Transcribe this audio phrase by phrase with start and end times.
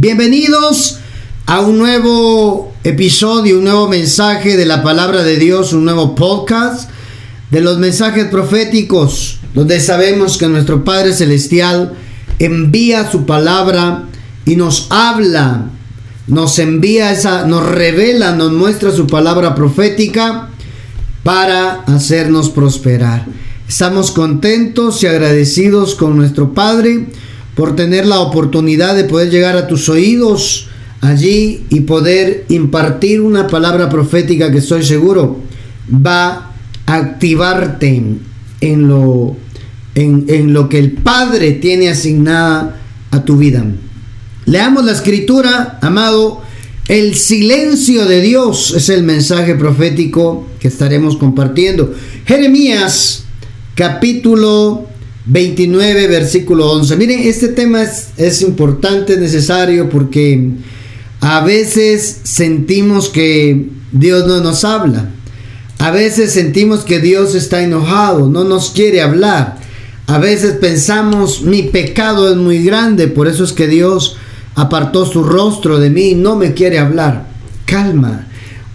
[0.00, 1.00] Bienvenidos
[1.46, 6.88] a un nuevo episodio, un nuevo mensaje de la palabra de Dios, un nuevo podcast
[7.50, 11.94] de los mensajes proféticos, donde sabemos que nuestro Padre Celestial
[12.38, 14.04] envía su palabra
[14.46, 15.66] y nos habla,
[16.28, 20.50] nos envía esa, nos revela, nos muestra su palabra profética
[21.24, 23.26] para hacernos prosperar.
[23.68, 27.08] Estamos contentos y agradecidos con nuestro Padre
[27.58, 30.68] por tener la oportunidad de poder llegar a tus oídos
[31.00, 35.40] allí y poder impartir una palabra profética que estoy seguro
[35.92, 36.52] va
[36.86, 38.00] a activarte
[38.60, 39.36] en lo,
[39.96, 43.64] en, en lo que el Padre tiene asignada a tu vida.
[44.44, 46.42] Leamos la escritura, amado.
[46.86, 51.92] El silencio de Dios es el mensaje profético que estaremos compartiendo.
[52.24, 53.24] Jeremías
[53.74, 54.86] capítulo
[55.28, 56.96] 29, versículo 11.
[56.96, 60.50] Miren, este tema es, es importante, necesario, porque
[61.20, 65.10] a veces sentimos que Dios no nos habla.
[65.78, 69.58] A veces sentimos que Dios está enojado, no nos quiere hablar.
[70.06, 74.16] A veces pensamos, mi pecado es muy grande, por eso es que Dios
[74.54, 77.28] apartó su rostro de mí y no me quiere hablar.
[77.66, 78.27] Calma.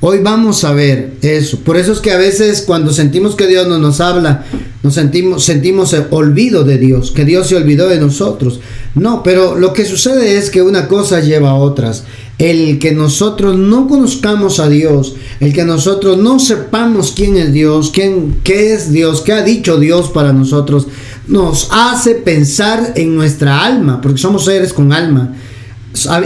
[0.05, 1.61] Hoy vamos a ver eso.
[1.61, 4.43] Por eso es que a veces cuando sentimos que Dios no nos habla,
[4.83, 8.59] nos sentimos, sentimos olvido de Dios, que Dios se olvidó de nosotros.
[8.95, 12.03] No, pero lo que sucede es que una cosa lleva a otras.
[12.37, 17.89] El que nosotros no conozcamos a Dios, el que nosotros no sepamos quién es Dios,
[17.89, 20.89] quién, qué es Dios, qué ha dicho Dios para nosotros,
[21.29, 25.33] nos hace pensar en nuestra alma, porque somos seres con alma.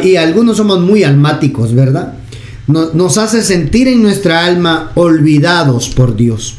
[0.04, 2.16] Y algunos somos muy almáticos, ¿verdad?
[2.68, 6.56] Nos hace sentir en nuestra alma olvidados por Dios.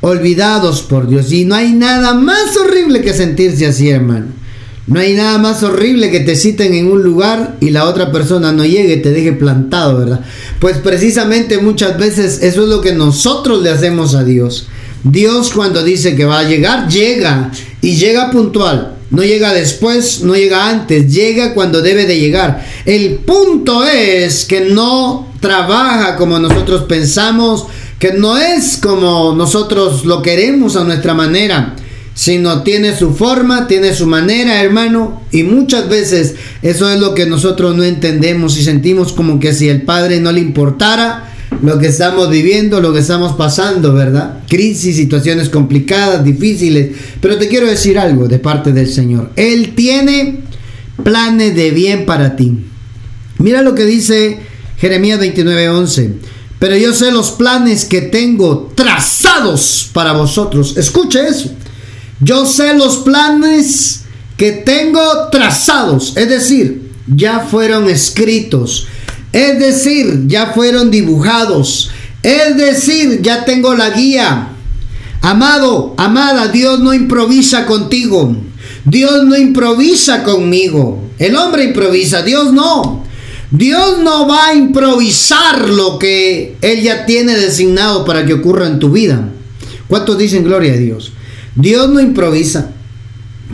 [0.00, 1.32] Olvidados por Dios.
[1.32, 4.26] Y no hay nada más horrible que sentirse así, hermano.
[4.86, 8.52] No hay nada más horrible que te citen en un lugar y la otra persona
[8.52, 10.20] no llegue y te deje plantado, ¿verdad?
[10.58, 14.68] Pues precisamente muchas veces eso es lo que nosotros le hacemos a Dios.
[15.04, 18.96] Dios cuando dice que va a llegar, llega y llega puntual.
[19.10, 22.64] No llega después, no llega antes, llega cuando debe de llegar.
[22.84, 27.66] El punto es que no trabaja como nosotros pensamos,
[27.98, 31.74] que no es como nosotros lo queremos a nuestra manera,
[32.14, 37.26] sino tiene su forma, tiene su manera, hermano, y muchas veces eso es lo que
[37.26, 41.29] nosotros no entendemos y sentimos como que si el Padre no le importara,
[41.62, 44.40] lo que estamos viviendo, lo que estamos pasando, ¿verdad?
[44.48, 46.96] Crisis, situaciones complicadas, difíciles.
[47.20, 49.30] Pero te quiero decir algo de parte del Señor.
[49.36, 50.40] Él tiene
[51.02, 52.66] planes de bien para ti.
[53.38, 54.38] Mira lo que dice
[54.78, 56.14] Jeremías 29:11.
[56.58, 60.76] Pero yo sé los planes que tengo trazados para vosotros.
[60.76, 61.50] Escuche eso.
[62.20, 64.02] Yo sé los planes
[64.36, 65.00] que tengo
[65.30, 66.16] trazados.
[66.16, 68.86] Es decir, ya fueron escritos
[69.32, 71.90] es decir, ya fueron dibujados.
[72.22, 74.48] Es decir, ya tengo la guía.
[75.22, 78.36] Amado, amada, Dios no improvisa contigo.
[78.84, 81.10] Dios no improvisa conmigo.
[81.18, 83.04] El hombre improvisa, Dios no.
[83.50, 88.78] Dios no va a improvisar lo que Él ya tiene designado para que ocurra en
[88.78, 89.28] tu vida.
[89.88, 91.12] ¿Cuántos dicen gloria a Dios?
[91.54, 92.70] Dios no improvisa.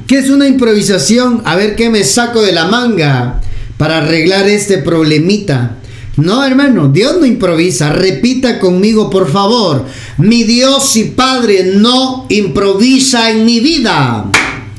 [0.07, 1.43] ¿Qué es una improvisación?
[1.45, 3.41] A ver qué me saco de la manga
[3.77, 5.77] para arreglar este problemita.
[6.17, 7.93] No, hermano, Dios no improvisa.
[7.93, 9.85] Repita conmigo, por favor.
[10.19, 14.31] Mi Dios y Padre no improvisa en mi vida.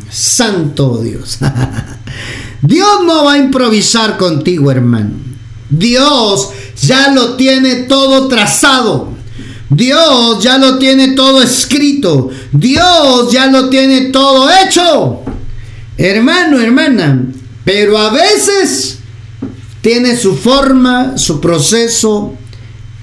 [0.10, 1.38] Santo Dios.
[2.62, 5.12] Dios no va a improvisar contigo, hermano.
[5.70, 6.50] Dios
[6.82, 9.16] ya lo tiene todo trazado.
[9.70, 12.30] Dios ya lo tiene todo escrito.
[12.52, 15.22] Dios ya lo tiene todo hecho.
[15.98, 17.26] Hermano, hermana,
[17.68, 19.00] pero a veces
[19.82, 22.34] tiene su forma, su proceso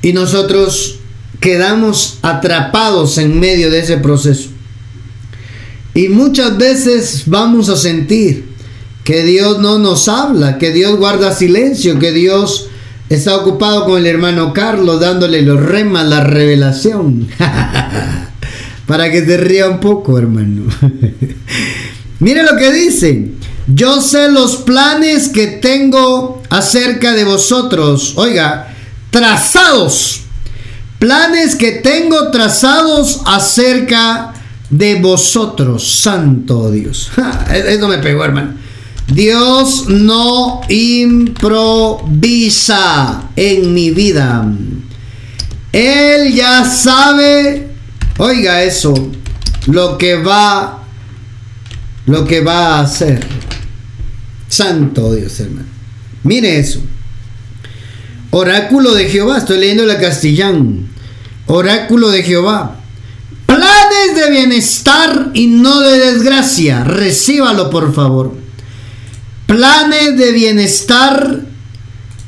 [0.00, 1.00] y nosotros
[1.38, 4.48] quedamos atrapados en medio de ese proceso.
[5.92, 8.46] Y muchas veces vamos a sentir
[9.04, 12.68] que Dios no nos habla, que Dios guarda silencio, que Dios
[13.10, 17.28] está ocupado con el hermano Carlos dándole los remas, la revelación.
[18.86, 20.62] Para que te ría un poco, hermano.
[22.20, 23.33] Mire lo que dice.
[23.66, 28.12] Yo sé los planes que tengo acerca de vosotros.
[28.16, 28.74] Oiga,
[29.10, 30.20] trazados.
[30.98, 34.34] Planes que tengo trazados acerca
[34.70, 37.10] de vosotros, santo Dios.
[37.52, 38.54] Eso me pegó, hermano.
[39.06, 42.04] Dios no improvisa
[43.36, 44.50] en mi vida.
[45.72, 47.68] Él ya sabe,
[48.18, 48.94] oiga eso,
[49.66, 50.84] lo que va,
[52.06, 53.26] lo que va a hacer.
[54.54, 55.66] Santo Dios, hermano.
[56.22, 56.80] Mire eso.
[58.30, 60.88] Oráculo de Jehová, estoy leyendo la castellán.
[61.46, 62.80] Oráculo de Jehová.
[63.46, 66.84] Planes de bienestar y no de desgracia.
[66.84, 68.34] Recíbalo, por favor.
[69.46, 71.42] Planes de bienestar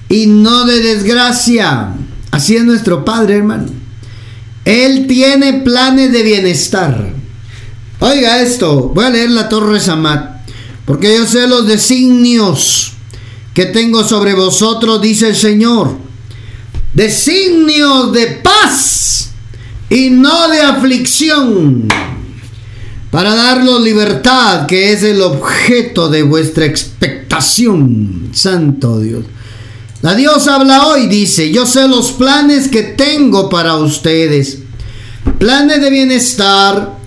[0.09, 1.95] y no de desgracia.
[2.31, 3.67] Así es nuestro Padre, hermano.
[4.65, 7.13] Él tiene planes de bienestar.
[8.01, 10.36] Oiga esto, voy a leer la Torre Samat,
[10.87, 12.93] porque yo sé los designios
[13.53, 15.97] que tengo sobre vosotros, dice el Señor.
[16.95, 19.31] Designios de paz
[19.91, 21.89] y no de aflicción,
[23.11, 29.25] para darnos libertad, que es el objeto de vuestra expectación, Santo Dios.
[30.03, 34.59] La Dios habla hoy, dice, yo sé los planes que tengo para ustedes,
[35.39, 36.99] planes de bienestar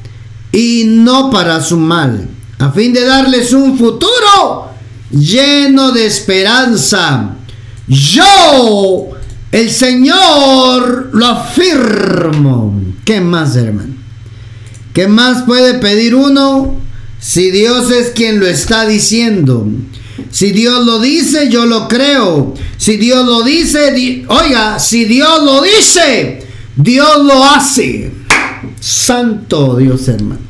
[0.52, 2.28] y no para su mal,
[2.60, 4.70] a fin de darles un futuro
[5.10, 7.36] lleno de esperanza.
[7.88, 9.10] Yo,
[9.52, 12.80] el Señor, lo afirmo.
[13.06, 13.96] ¿Qué más, hermano?
[14.94, 16.76] ¿Qué más puede pedir uno
[17.20, 19.66] si Dios es quien lo está diciendo?
[20.30, 22.54] Si Dios lo dice, yo lo creo.
[22.78, 26.46] Si Dios lo dice, oiga, si Dios lo dice,
[26.76, 28.12] Dios lo hace.
[28.82, 30.49] Santo Dios, hermano.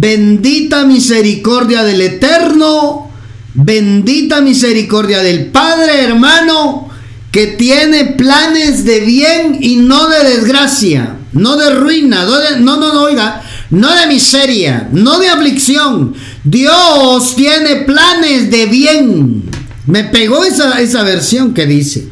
[0.00, 3.10] Bendita misericordia del Eterno,
[3.54, 6.88] bendita misericordia del Padre, hermano,
[7.32, 13.02] que tiene planes de bien y no de desgracia, no de ruina, no, no, no,
[13.02, 16.14] oiga, no de miseria, no de aflicción.
[16.44, 19.50] Dios tiene planes de bien.
[19.86, 22.06] Me pegó esa, esa versión que dice,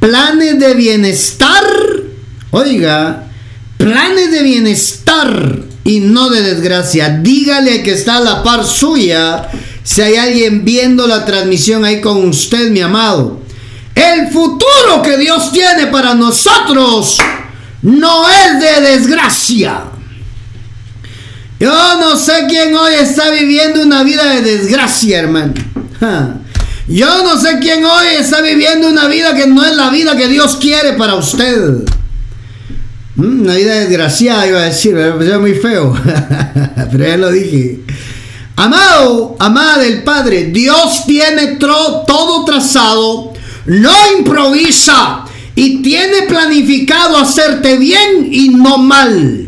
[0.00, 1.66] planes de bienestar,
[2.50, 3.26] oiga,
[3.76, 7.20] planes de bienestar y no de desgracia.
[7.22, 9.48] Dígale que está a la par suya.
[9.84, 13.40] Si hay alguien viendo la transmisión ahí con usted, mi amado.
[13.94, 17.18] El futuro que Dios tiene para nosotros
[17.82, 19.84] no es de desgracia.
[21.60, 25.54] Yo no sé quién hoy está viviendo una vida de desgracia, hermano.
[26.88, 30.28] Yo no sé quién hoy está viviendo una vida que no es la vida que
[30.28, 31.84] Dios quiere para usted.
[33.16, 35.94] Mm, una vida desgraciada, iba a decir, pero muy feo.
[36.92, 37.80] pero ya lo dije.
[38.56, 43.34] Amado, amada del Padre, Dios tiene todo trazado,
[43.66, 45.24] no improvisa
[45.54, 49.46] y tiene planificado hacerte bien y no mal.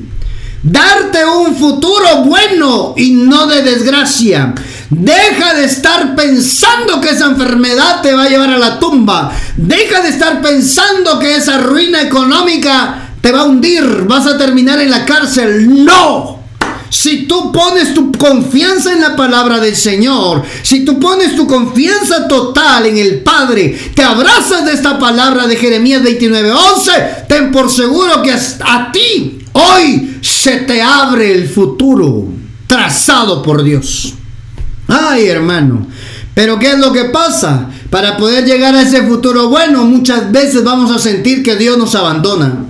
[0.62, 4.54] Darte un futuro bueno y no de desgracia.
[4.90, 9.32] Deja de estar pensando que esa enfermedad te va a llevar a la tumba.
[9.56, 14.90] Deja de estar pensando que esa ruina económica va a hundir, vas a terminar en
[14.90, 15.84] la cárcel.
[15.84, 16.38] No.
[16.90, 22.26] Si tú pones tu confianza en la palabra del Señor, si tú pones tu confianza
[22.26, 28.22] total en el Padre, te abrazas de esta palabra de Jeremías 29:11, ten por seguro
[28.22, 32.28] que a ti hoy se te abre el futuro
[32.66, 34.14] trazado por Dios.
[34.86, 35.86] Ay, hermano,
[36.32, 37.68] pero ¿qué es lo que pasa?
[37.90, 41.94] Para poder llegar a ese futuro bueno, muchas veces vamos a sentir que Dios nos
[41.94, 42.64] abandona.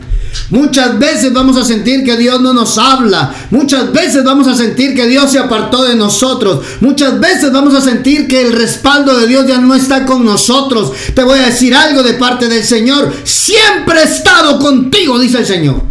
[0.50, 3.34] Muchas veces vamos a sentir que Dios no nos habla.
[3.50, 6.64] Muchas veces vamos a sentir que Dios se apartó de nosotros.
[6.80, 10.92] Muchas veces vamos a sentir que el respaldo de Dios ya no está con nosotros.
[11.14, 13.12] Te voy a decir algo de parte del Señor.
[13.24, 15.82] Siempre he estado contigo, dice el Señor.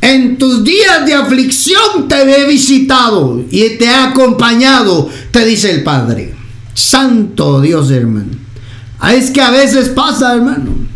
[0.00, 5.82] En tus días de aflicción te he visitado y te he acompañado, te dice el
[5.82, 6.34] Padre.
[6.72, 8.30] Santo Dios, hermano.
[9.12, 10.89] Es que a veces pasa, hermano.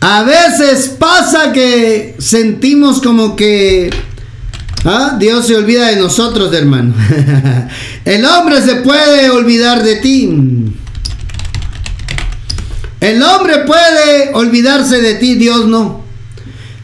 [0.00, 3.90] A veces pasa que sentimos como que
[4.84, 5.16] ¿ah?
[5.18, 6.94] Dios se olvida de nosotros, hermano.
[8.04, 10.30] El hombre se puede olvidar de ti.
[13.00, 16.04] El hombre puede olvidarse de ti, Dios no.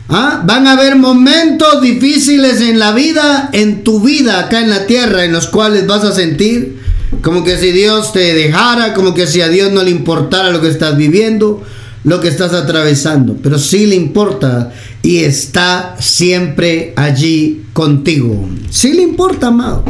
[0.08, 0.42] ¿Ah?
[0.44, 5.24] Van a haber momentos difíciles en la vida, en tu vida, acá en la tierra,
[5.24, 6.80] en los cuales vas a sentir
[7.22, 10.60] como que si Dios te dejara, como que si a Dios no le importara lo
[10.60, 11.62] que estás viviendo
[12.04, 18.48] lo que estás atravesando, pero sí le importa y está siempre allí contigo.
[18.70, 19.84] Sí le importa, amado.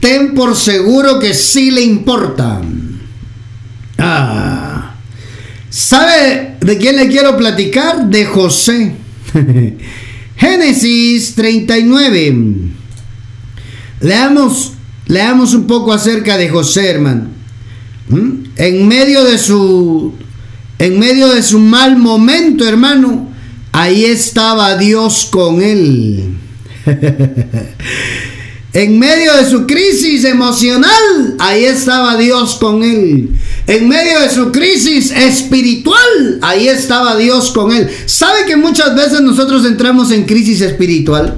[0.00, 2.60] Ten por seguro que sí le importa.
[3.98, 4.94] Ah.
[5.70, 8.08] ¿Sabe de quién le quiero platicar?
[8.08, 8.94] De José.
[10.36, 12.36] Génesis 39.
[14.00, 14.72] Leamos,
[15.06, 17.28] leamos un poco acerca de José, hermano.
[18.08, 18.44] ¿Mm?
[18.56, 20.12] En medio de su
[20.78, 23.28] en medio de su mal momento, hermano,
[23.72, 26.36] ahí estaba Dios con él.
[28.74, 33.30] En medio de su crisis emocional, ahí estaba Dios con él.
[33.68, 37.88] En medio de su crisis espiritual, ahí estaba Dios con él.
[38.06, 41.36] ¿Sabe que muchas veces nosotros entramos en crisis espiritual?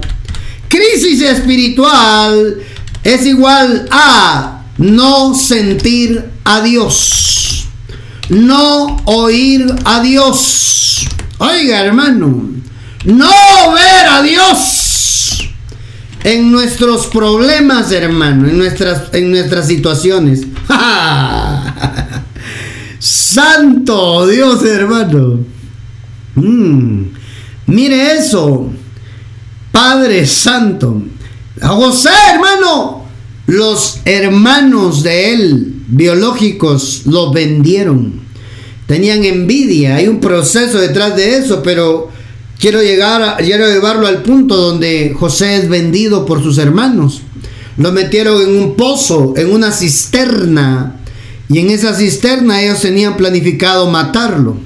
[0.67, 2.57] Crisis espiritual
[3.03, 7.66] es igual a no sentir a Dios,
[8.29, 11.07] no oír a Dios.
[11.37, 12.49] Oiga, hermano,
[13.05, 15.49] no ver a Dios
[16.23, 20.45] en nuestros problemas, hermano, en nuestras, en nuestras situaciones.
[22.99, 25.39] Santo Dios, hermano.
[26.35, 27.03] Mm,
[27.67, 28.71] mire eso.
[29.71, 31.01] Padre Santo.
[31.61, 33.05] José, hermano.
[33.45, 38.21] Los hermanos de él, biológicos, lo vendieron.
[38.85, 39.95] Tenían envidia.
[39.95, 42.09] Hay un proceso detrás de eso, pero
[42.59, 47.21] quiero llegar a, quiero llevarlo al punto donde José es vendido por sus hermanos.
[47.77, 50.95] Lo metieron en un pozo, en una cisterna.
[51.49, 54.57] Y en esa cisterna ellos tenían planificado matarlo.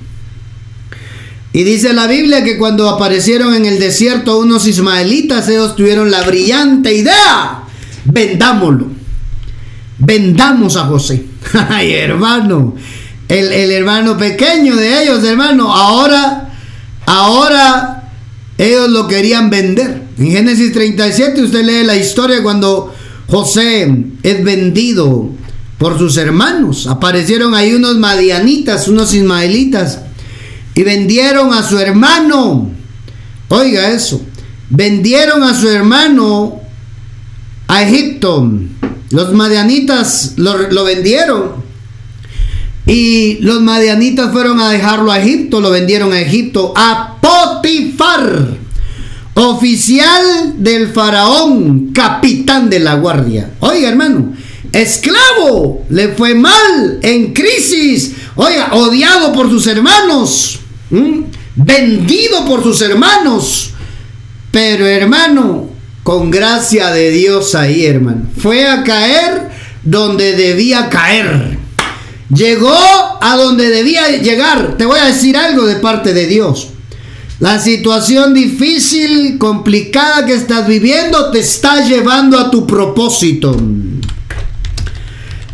[1.53, 6.21] Y dice la Biblia que cuando aparecieron en el desierto unos ismaelitas, ellos tuvieron la
[6.23, 7.63] brillante idea,
[8.05, 8.87] vendámoslo,
[10.01, 11.25] vendamos a José.
[11.69, 12.75] Ay, hermano,
[13.27, 16.53] el, el, hermano pequeño de ellos, hermano, ahora,
[17.05, 18.11] ahora
[18.57, 20.03] ellos lo querían vender.
[20.17, 22.93] En Génesis 37 usted lee la historia cuando
[23.27, 23.91] José
[24.21, 25.29] es vendido
[25.77, 26.85] por sus hermanos.
[26.87, 29.99] Aparecieron ahí unos madianitas, unos ismaelitas
[30.75, 32.69] y vendieron a su hermano.
[33.49, 34.21] Oiga eso.
[34.69, 36.61] Vendieron a su hermano
[37.67, 38.47] a Egipto.
[39.11, 41.61] Los madianitas lo, vendieron.
[42.85, 48.57] Y los madianitas fueron a dejarlo a Egipto, lo vendieron a Egipto, a Potifar,
[49.35, 53.51] oficial del faraón, capitán de la guardia.
[53.59, 54.33] Oiga, hermano,
[54.71, 60.59] esclavo, le fue mal, en crisis, oiga, odiado por sus hermanos,
[61.55, 63.71] vendido por sus hermanos.
[64.51, 65.70] Pero hermano,
[66.03, 69.49] con gracia de Dios ahí, hermano, fue a caer
[69.83, 71.59] donde debía caer.
[72.33, 72.73] Llegó
[73.21, 74.77] a donde debía llegar.
[74.77, 76.69] Te voy a decir algo de parte de Dios.
[77.39, 83.57] La situación difícil, complicada que estás viviendo te está llevando a tu propósito.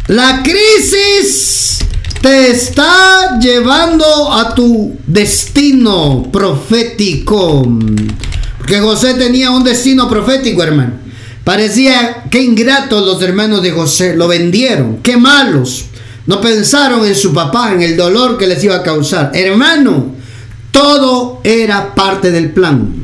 [0.08, 1.80] La crisis
[2.22, 7.68] te está llevando a tu destino profético.
[8.67, 10.91] Porque José tenía un destino profético, hermano.
[11.45, 14.17] Parecía que ingratos los hermanos de José.
[14.17, 14.97] Lo vendieron.
[14.97, 15.86] Qué malos.
[16.25, 19.31] No pensaron en su papá, en el dolor que les iba a causar.
[19.33, 20.07] Hermano,
[20.71, 23.03] todo era parte del plan.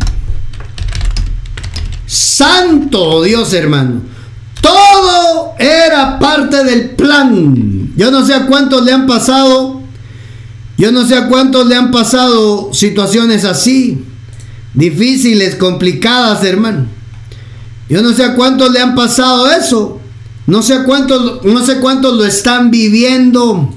[2.05, 4.01] Santo Dios, hermano.
[4.59, 7.93] Todo era parte del plan.
[7.95, 9.81] Yo no sé a cuántos le han pasado.
[10.77, 14.07] Yo no sé a cuántos le han pasado situaciones así.
[14.73, 16.87] Difíciles, complicadas, hermano.
[17.89, 19.99] Yo no sé a cuántos le han pasado eso.
[20.47, 23.73] No sé cuántos, no sé cuántos lo están viviendo.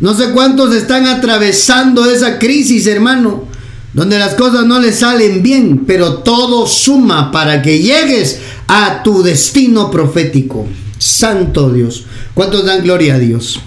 [0.00, 3.54] No sé cuántos están atravesando esa crisis, hermano
[3.94, 9.22] donde las cosas no le salen bien, pero todo suma para que llegues a tu
[9.22, 10.66] destino profético.
[10.98, 12.04] Santo Dios.
[12.34, 13.60] ¿Cuántos dan gloria a Dios?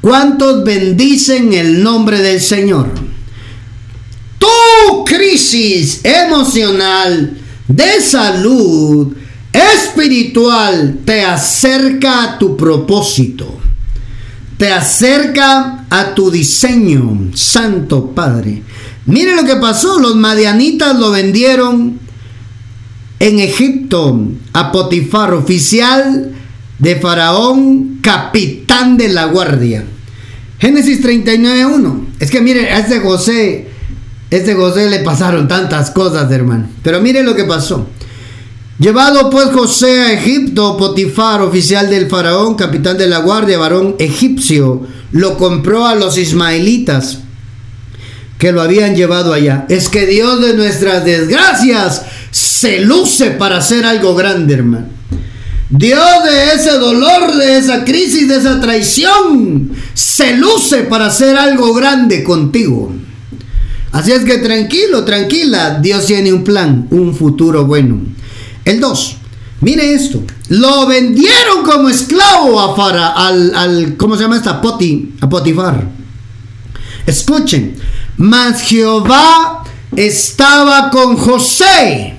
[0.00, 2.90] ¿Cuántos bendicen el nombre del Señor?
[4.42, 9.14] Tu crisis emocional, de salud,
[9.52, 13.60] espiritual, te acerca a tu propósito.
[14.58, 18.64] Te acerca a tu diseño, Santo Padre.
[19.06, 22.00] Mire lo que pasó, los madianitas lo vendieron
[23.20, 26.32] en Egipto a Potifar, oficial
[26.80, 29.84] de Faraón, capitán de la guardia.
[30.58, 32.06] Génesis 39.1.
[32.18, 33.71] Es que mire, este José,
[34.32, 36.66] este José le pasaron tantas cosas, hermano.
[36.82, 37.86] Pero mire lo que pasó.
[38.78, 44.86] Llevado pues José a Egipto, Potifar, oficial del faraón, capitán de la guardia, varón egipcio,
[45.12, 47.18] lo compró a los ismaelitas
[48.38, 49.66] que lo habían llevado allá.
[49.68, 54.86] Es que Dios de nuestras desgracias se luce para hacer algo grande, hermano.
[55.68, 61.74] Dios de ese dolor, de esa crisis, de esa traición, se luce para hacer algo
[61.74, 62.94] grande contigo.
[63.92, 68.00] Así es que tranquilo, tranquila, Dios tiene un plan, un futuro bueno.
[68.64, 69.16] El 2.
[69.60, 70.22] Mire esto.
[70.48, 74.60] Lo vendieron como esclavo a Fara, al, al, ¿cómo se llama esta?
[74.60, 75.88] Poti, a Potifar.
[77.06, 77.76] Escuchen.
[78.16, 82.16] Mas Jehová estaba con José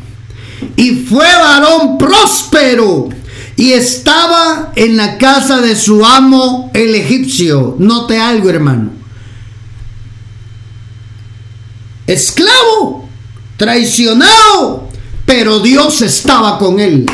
[0.76, 3.10] y fue varón próspero
[3.56, 7.76] y estaba en la casa de su amo el egipcio.
[7.80, 9.03] Note algo, hermano.
[12.08, 13.08] Esclavo,
[13.58, 14.90] traicionado,
[15.26, 17.06] pero Dios estaba con él.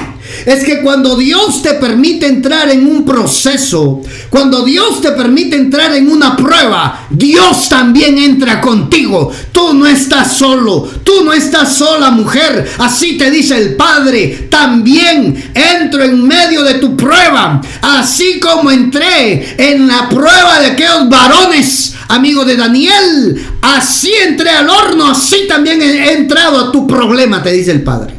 [0.45, 5.93] Es que cuando Dios te permite entrar en un proceso, cuando Dios te permite entrar
[5.95, 9.31] en una prueba, Dios también entra contigo.
[9.51, 12.69] Tú no estás solo, tú no estás sola mujer.
[12.77, 14.47] Así te dice el Padre.
[14.49, 17.61] También entro en medio de tu prueba.
[17.81, 23.45] Así como entré en la prueba de aquellos varones, amigo de Daniel.
[23.61, 28.18] Así entré al horno, así también he entrado a tu problema, te dice el Padre.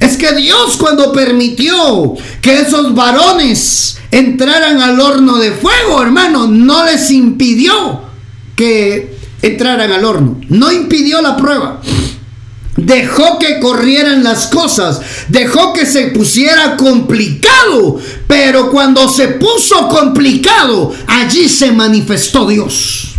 [0.00, 6.86] Es que Dios cuando permitió que esos varones entraran al horno de fuego, hermano, no
[6.86, 8.00] les impidió
[8.56, 10.40] que entraran al horno.
[10.48, 11.80] No impidió la prueba.
[12.76, 20.90] Dejó que corrieran las cosas, dejó que se pusiera complicado, pero cuando se puso complicado,
[21.06, 23.09] allí se manifestó Dios.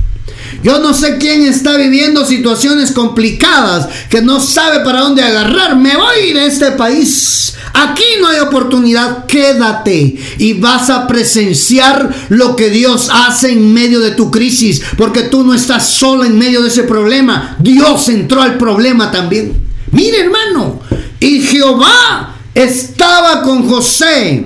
[0.64, 5.76] Yo no sé quién está viviendo situaciones complicadas, que no sabe para dónde agarrar.
[5.76, 7.56] Me voy de este país.
[7.74, 9.26] Aquí no hay oportunidad.
[9.26, 15.24] Quédate y vas a presenciar lo que Dios hace en medio de tu crisis, porque
[15.24, 17.56] tú no estás solo en medio de ese problema.
[17.60, 19.64] Dios entró al problema también.
[19.92, 20.82] Mire hermano,
[21.20, 24.46] y Jehová estaba con José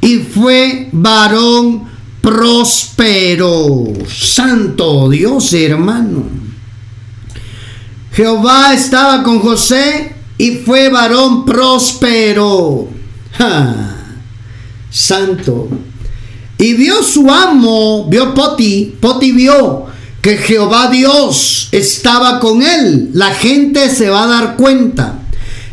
[0.00, 1.89] y fue varón
[2.20, 3.92] próspero.
[4.08, 6.24] Santo Dios, hermano.
[8.12, 12.88] Jehová estaba con José y fue varón próspero.
[14.90, 15.68] Santo.
[16.58, 19.86] Y vio su amo, vio Poti, Poti vio
[20.20, 23.10] que Jehová Dios estaba con él.
[23.14, 25.20] La gente se va a dar cuenta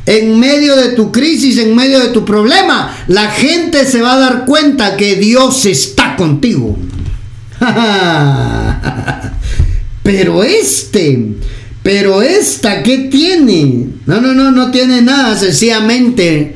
[0.08, 4.20] en medio de tu crisis, en medio de tu problema, la gente se va a
[4.20, 6.78] dar cuenta que Dios está contigo.
[10.04, 11.36] pero este,
[11.82, 13.88] pero esta, ¿qué tiene?
[14.06, 16.56] No, no, no, no tiene nada, sencillamente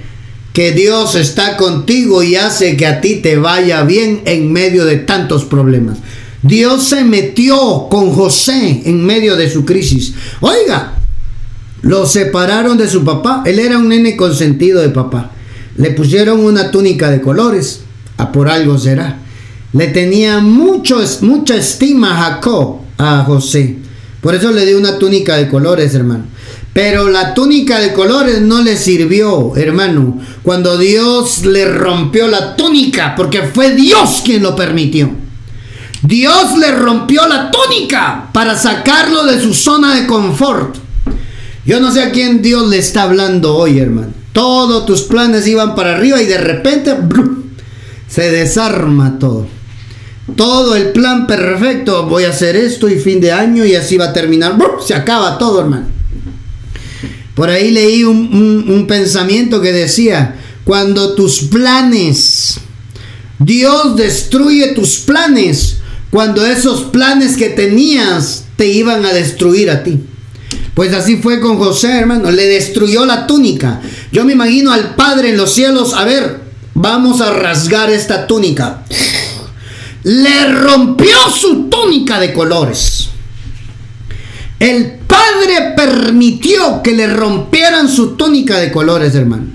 [0.54, 4.98] que Dios está contigo y hace que a ti te vaya bien en medio de
[4.98, 6.00] tantos problemas.
[6.44, 10.14] Dios se metió con José en medio de su crisis.
[10.42, 10.94] Oiga,
[11.84, 13.44] lo separaron de su papá.
[13.46, 15.32] Él era un nene consentido de papá.
[15.78, 17.82] Le pusieron una túnica de colores.
[18.18, 19.20] A por algo será.
[19.74, 23.78] Le tenía mucha estima a Jacob, a José.
[24.22, 26.26] Por eso le dio una túnica de colores, hermano.
[26.74, 33.14] Pero la túnica de colores no le sirvió, hermano, cuando Dios le rompió la túnica,
[33.16, 35.12] porque fue Dios quien lo permitió.
[36.02, 40.78] Dios le rompió la túnica para sacarlo de su zona de confort.
[41.66, 44.14] Yo no sé a quién Dios le está hablando hoy, hermano.
[44.34, 46.96] Todos tus planes iban para arriba y de repente
[48.08, 49.48] se desarma todo.
[50.36, 52.06] Todo el plan perfecto.
[52.08, 54.58] Voy a hacer esto y fin de año y así va a terminar.
[54.86, 55.88] Se acaba todo, hermano.
[57.36, 62.60] Por ahí leí un, un pensamiento que decía, cuando tus planes,
[63.40, 65.78] Dios destruye tus planes,
[66.12, 70.00] cuando esos planes que tenías te iban a destruir a ti.
[70.74, 72.32] Pues así fue con José, hermano.
[72.32, 73.82] Le destruyó la túnica.
[74.12, 75.94] Yo me imagino al Padre en los cielos.
[75.94, 76.40] A ver,
[76.74, 78.86] vamos a rasgar esta túnica.
[80.04, 83.10] Le rompió su túnica de colores.
[84.60, 89.46] El Padre permitió que le rompieran su túnica de colores, hermano.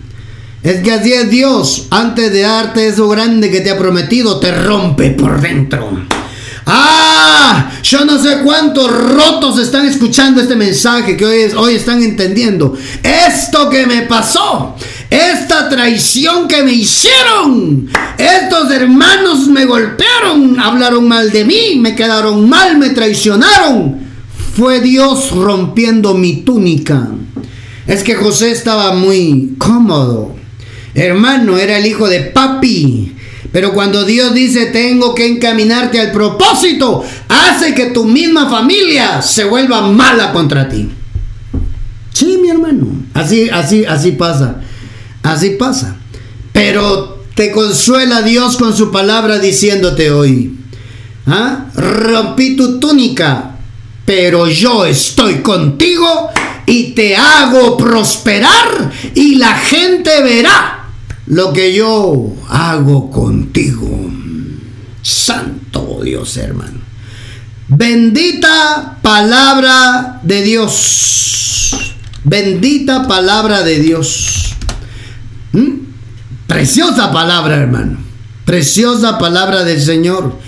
[0.63, 1.87] Es que así es Dios.
[1.91, 6.07] Antes de darte eso grande que te ha prometido, te rompe por dentro.
[6.69, 12.77] Ah, yo no sé cuántos rotos están escuchando este mensaje que hoy, hoy están entendiendo.
[13.05, 14.75] Esto que me pasó,
[15.09, 22.49] esta traición que me hicieron, estos hermanos me golpearon, hablaron mal de mí, me quedaron
[22.49, 24.05] mal, me traicionaron.
[24.57, 27.11] Fue Dios rompiendo mi túnica.
[27.87, 30.35] Es que José estaba muy cómodo.
[30.95, 33.16] Hermano, era el hijo de papi.
[33.53, 39.45] Pero cuando Dios dice tengo que encaminarte al propósito, hace que tu misma familia se
[39.45, 40.89] vuelva mala contra ti.
[42.13, 42.87] Sí, mi hermano.
[43.15, 44.61] Así, así, así pasa.
[45.23, 45.97] Así pasa.
[46.53, 50.57] Pero te consuela Dios con su palabra diciéndote hoy.
[51.27, 51.67] ¿ah?
[51.75, 53.57] Rompí tu túnica,
[54.05, 56.31] pero yo estoy contigo
[56.65, 60.86] y te hago prosperar y la gente verá
[61.27, 64.11] lo que yo hago contigo.
[65.03, 66.81] Santo Dios, hermano.
[67.69, 71.95] Bendita palabra de Dios.
[72.25, 74.55] Bendita palabra de Dios.
[75.53, 75.71] ¿Mm?
[76.47, 77.99] Preciosa palabra, hermano.
[78.45, 80.39] Preciosa palabra del Señor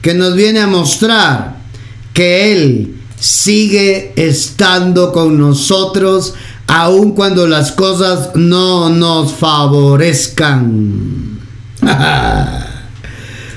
[0.00, 1.56] que nos viene a mostrar
[2.12, 6.34] que Él sigue estando con nosotros
[6.72, 11.38] aun cuando las cosas no nos favorezcan.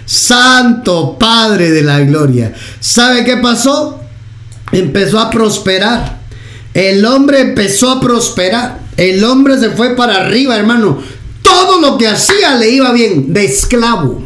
[0.06, 2.54] Santo Padre de la Gloria.
[2.82, 4.02] ¿Sabe qué pasó?
[4.74, 6.20] Empezó a prosperar.
[6.74, 8.80] El hombre empezó a prosperar.
[8.98, 11.02] El hombre se fue para arriba, hermano.
[11.42, 14.26] Todo lo que hacía le iba bien, de esclavo.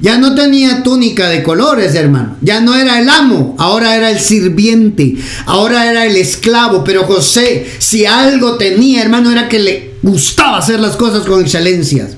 [0.00, 2.36] Ya no tenía túnica de colores, hermano.
[2.40, 6.82] Ya no era el amo, ahora era el sirviente, ahora era el esclavo.
[6.82, 12.16] Pero José, si algo tenía, hermano, era que le gustaba hacer las cosas con excelencias.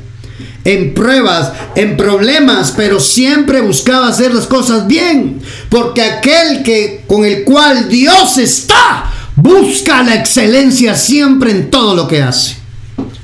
[0.65, 5.41] En pruebas, en problemas, pero siempre buscaba hacer las cosas bien.
[5.69, 12.09] Porque aquel que con el cual Dios está, busca la excelencia siempre en todo lo
[12.09, 12.57] que hace.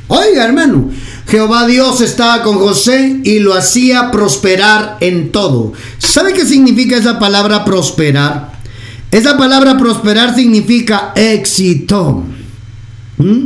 [0.06, 0.90] Oiga, hermano,
[1.32, 5.72] Jehová Dios estaba con José y lo hacía prosperar en todo.
[5.96, 8.52] ¿Sabe qué significa esa palabra prosperar?
[9.10, 12.22] Esa palabra prosperar significa éxito.
[13.16, 13.44] ¿Mm?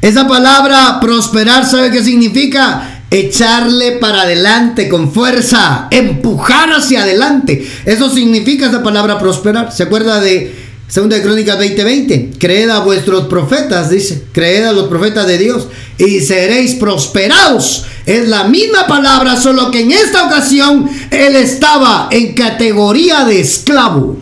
[0.00, 3.02] Esa palabra prosperar, ¿sabe qué significa?
[3.10, 7.68] Echarle para adelante con fuerza, empujar hacia adelante.
[7.84, 9.72] Eso significa esa palabra prosperar.
[9.72, 10.57] ¿Se acuerda de
[10.88, 12.30] Segunda de Crónicas 20:20.
[12.38, 14.24] Creed a vuestros profetas, dice.
[14.32, 17.84] Creed a los profetas de Dios y seréis prosperados.
[18.06, 24.16] Es la misma palabra, solo que en esta ocasión él estaba en categoría de esclavo.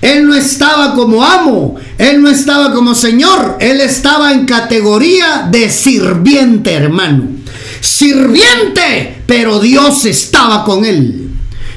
[0.00, 5.68] Él no estaba como amo, él no estaba como señor, él estaba en categoría de
[5.68, 7.28] sirviente, hermano.
[7.82, 11.21] Sirviente, pero Dios estaba con él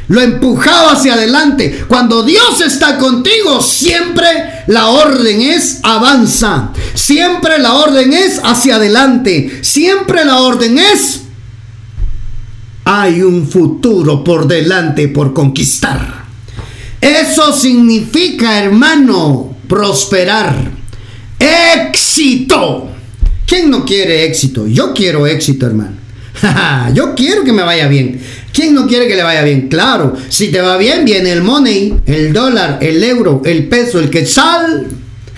[0.08, 1.86] lo empujaba hacia adelante.
[1.88, 4.28] Cuando Dios está contigo, siempre
[4.68, 6.72] la orden es avanza.
[6.94, 9.60] Siempre la orden es hacia adelante.
[9.62, 11.22] Siempre la orden es
[12.86, 16.26] hay un futuro por delante por conquistar.
[17.02, 20.72] Eso significa, hermano, prosperar.
[21.40, 22.92] Éxito.
[23.46, 24.68] ¿Quién no quiere éxito?
[24.68, 25.98] Yo quiero éxito, hermano.
[26.94, 28.22] Yo quiero que me vaya bien.
[28.56, 29.68] ¿Quién no quiere que le vaya bien?
[29.68, 34.10] Claro, si te va bien, viene el money, el dólar, el euro, el peso, el
[34.10, 34.88] quetzal.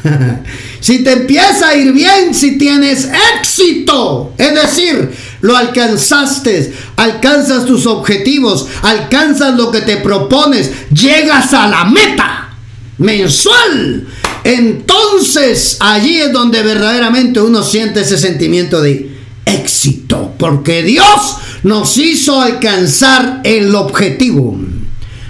[0.79, 7.87] si te empieza a ir bien, si tienes éxito, es decir, lo alcanzaste, alcanzas tus
[7.87, 12.55] objetivos, alcanzas lo que te propones, llegas a la meta
[12.99, 14.07] mensual.
[14.43, 19.09] Entonces allí es donde verdaderamente uno siente ese sentimiento de
[19.47, 24.57] éxito, porque Dios nos hizo alcanzar el objetivo.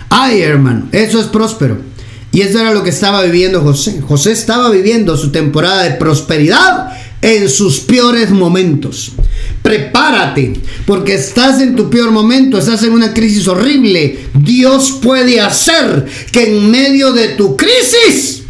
[0.10, 1.80] Ay, hermano, eso es próspero.
[2.32, 4.02] Y eso era lo que estaba viviendo José.
[4.08, 9.14] José estaba viviendo su temporada de prosperidad en sus peores momentos.
[9.64, 10.54] Prepárate,
[10.86, 14.20] porque estás en tu peor momento, estás en una crisis horrible.
[14.36, 18.44] Dios puede hacer que en medio de tu crisis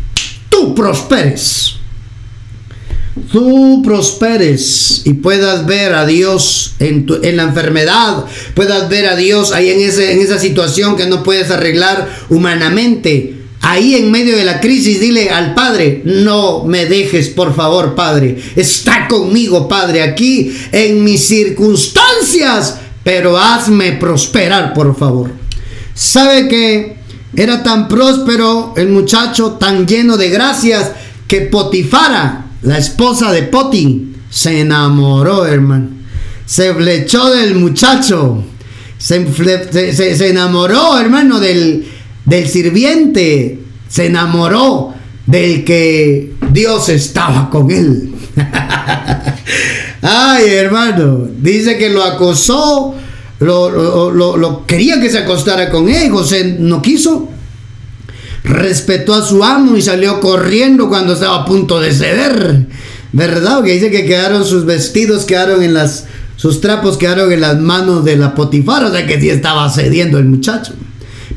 [0.50, 1.77] tú prosperes
[3.32, 9.52] tú prosperes y puedas ver a Dios en, en, la enfermedad, puedas ver a Dios
[9.52, 13.36] ahí en, ese, en esa situación que no puedes arreglar humanamente.
[13.62, 18.38] Ahí en medio de la crisis, dile al Padre, no me dejes, por favor, Padre.
[18.56, 25.32] Está conmigo, Padre, aquí en mis circunstancias, pero hazme prosperar, por favor.
[25.94, 26.98] ¿Sabe que
[27.36, 30.92] era tan próspero el muchacho, tan lleno de gracias,
[31.28, 35.90] que Potifara, la esposa de Poti se enamoró, hermano.
[36.46, 38.44] Se flechó del muchacho.
[38.98, 41.88] Se, enamoró, hermano, del,
[42.26, 43.60] del sirviente.
[43.88, 44.94] Se enamoró
[45.26, 48.14] del que Dios estaba con él.
[50.02, 51.28] Ay, hermano.
[51.38, 52.96] Dice que lo acosó.
[53.40, 56.10] Lo, lo, quería que se acostara con él.
[56.10, 57.30] José no quiso
[58.48, 62.68] respetó a su amo y salió corriendo cuando estaba a punto de ceder.
[63.14, 63.64] ¿Verdad?
[63.64, 66.06] Que dice que quedaron sus vestidos, quedaron en las,
[66.36, 70.18] sus trapos quedaron en las manos de la potifara, o sea que sí estaba cediendo
[70.20, 70.74] el muchacho.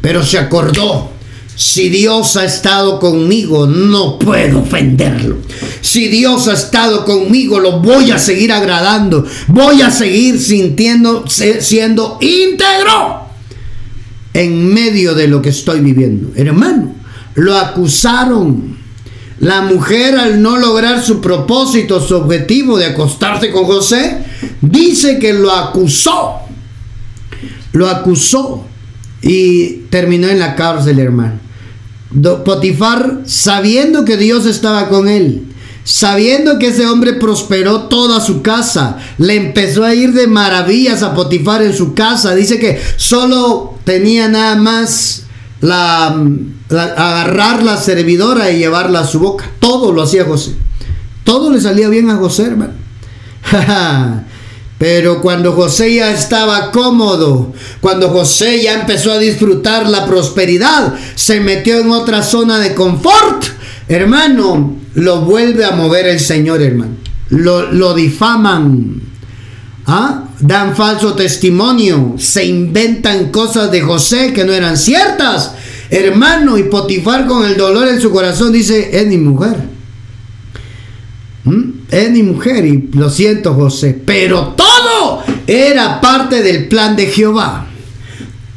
[0.00, 1.10] Pero se acordó,
[1.54, 5.38] si Dios ha estado conmigo, no puedo ofenderlo.
[5.80, 9.26] Si Dios ha estado conmigo, lo voy a seguir agradando.
[9.48, 13.26] Voy a seguir sintiendo, siendo íntegro
[14.32, 16.30] en medio de lo que estoy viviendo.
[16.34, 16.94] Hermano,
[17.34, 18.78] lo acusaron.
[19.40, 24.18] La mujer al no lograr su propósito, su objetivo de acostarse con José,
[24.60, 26.40] dice que lo acusó.
[27.72, 28.66] Lo acusó
[29.22, 31.38] y terminó en la cárcel, hermano.
[32.44, 35.44] Potifar, sabiendo que Dios estaba con él,
[35.84, 41.14] sabiendo que ese hombre prosperó toda su casa, le empezó a ir de maravillas a
[41.14, 42.34] Potifar en su casa.
[42.34, 45.24] Dice que solo tenía nada más
[45.60, 46.16] la,
[46.70, 49.50] agarrar la servidora y llevarla a su boca.
[49.58, 50.54] Todo lo hacía José.
[51.24, 52.72] Todo le salía bien a José, hermano.
[54.78, 61.40] Pero cuando José ya estaba cómodo, cuando José ya empezó a disfrutar la prosperidad, se
[61.40, 63.44] metió en otra zona de confort,
[63.88, 66.92] hermano, lo vuelve a mover el Señor, hermano.
[67.28, 69.02] Lo, lo difaman.
[69.86, 70.24] ¿Ah?
[70.40, 72.14] Dan falso testimonio.
[72.18, 75.52] Se inventan cosas de José que no eran ciertas.
[75.90, 79.56] Hermano, y Potifar con el dolor en su corazón dice, es mi mujer.
[81.44, 81.62] ¿Mm?
[81.90, 84.00] Es mi mujer y lo siento José.
[84.04, 87.66] Pero todo era parte del plan de Jehová.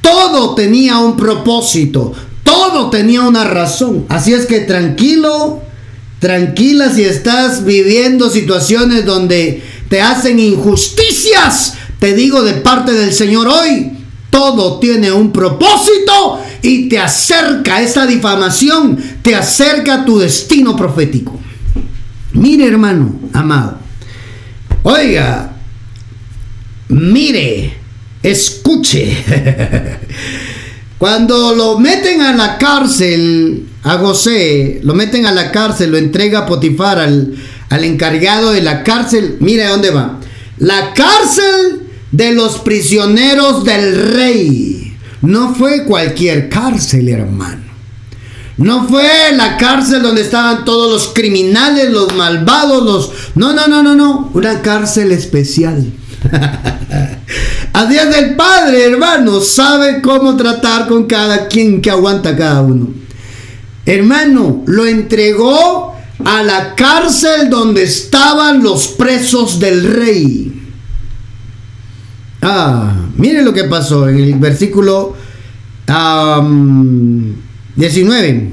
[0.01, 2.13] Todo tenía un propósito.
[2.43, 4.05] Todo tenía una razón.
[4.09, 5.63] Así es que tranquilo,
[6.19, 9.63] tranquila si estás viviendo situaciones donde
[9.93, 11.75] te hacen injusticias.
[11.99, 13.91] Te digo de parte del Señor hoy,
[14.31, 21.39] todo tiene un propósito y te acerca esa difamación, te acerca a tu destino profético.
[22.31, 23.77] Mire hermano, amado,
[24.81, 25.57] oiga,
[26.87, 27.77] mire,
[28.23, 29.15] escuche.
[30.97, 36.39] Cuando lo meten a la cárcel, a José, lo meten a la cárcel, lo entrega
[36.39, 37.35] a Potifar al,
[37.73, 40.19] al encargado de la cárcel, mire dónde va.
[40.59, 41.81] La cárcel
[42.11, 44.95] de los prisioneros del rey.
[45.23, 47.63] No fue cualquier cárcel, hermano.
[48.57, 53.11] No fue la cárcel donde estaban todos los criminales, los malvados, los...
[53.33, 54.29] No, no, no, no, no.
[54.35, 55.83] Una cárcel especial.
[57.73, 62.89] A Dios del Padre, hermano, sabe cómo tratar con cada quien que aguanta cada uno.
[63.83, 65.92] Hermano, lo entregó
[66.25, 70.61] a la cárcel donde estaban los presos del rey.
[72.41, 75.15] Ah, mire lo que pasó en el versículo
[77.75, 78.51] 19.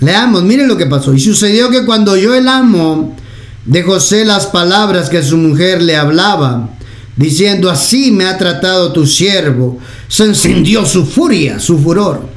[0.00, 1.14] Leamos, miren lo que pasó.
[1.14, 3.16] Y sucedió que cuando oyó el amo
[3.64, 6.70] de José las palabras que su mujer le hablaba,
[7.16, 12.28] diciendo, así me ha tratado tu siervo, se encendió su furia, su furor,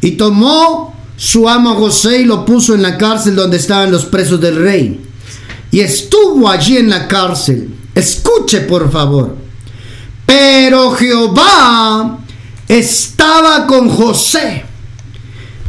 [0.00, 4.40] y tomó su amo José y lo puso en la cárcel donde estaban los presos
[4.40, 5.00] del rey.
[5.70, 7.70] Y estuvo allí en la cárcel.
[7.94, 9.36] Escuche, por favor.
[10.24, 12.18] Pero Jehová
[12.68, 14.64] estaba con José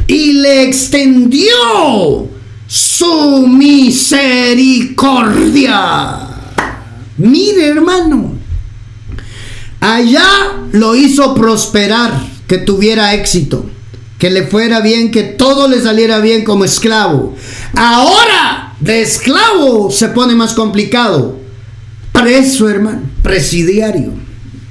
[0.07, 2.27] y le extendió
[2.67, 6.19] su misericordia.
[7.17, 8.37] Mire, hermano,
[9.79, 12.11] Allá lo hizo prosperar,
[12.47, 13.69] que tuviera éxito,
[14.17, 17.35] que le fuera bien, que todo le saliera bien como esclavo.
[17.75, 21.37] Ahora, de esclavo se pone más complicado.
[22.11, 24.13] Preso, hermano, presidiario.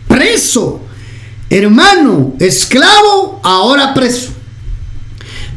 [0.09, 0.83] Preso.
[1.49, 4.31] Hermano, esclavo, ahora preso.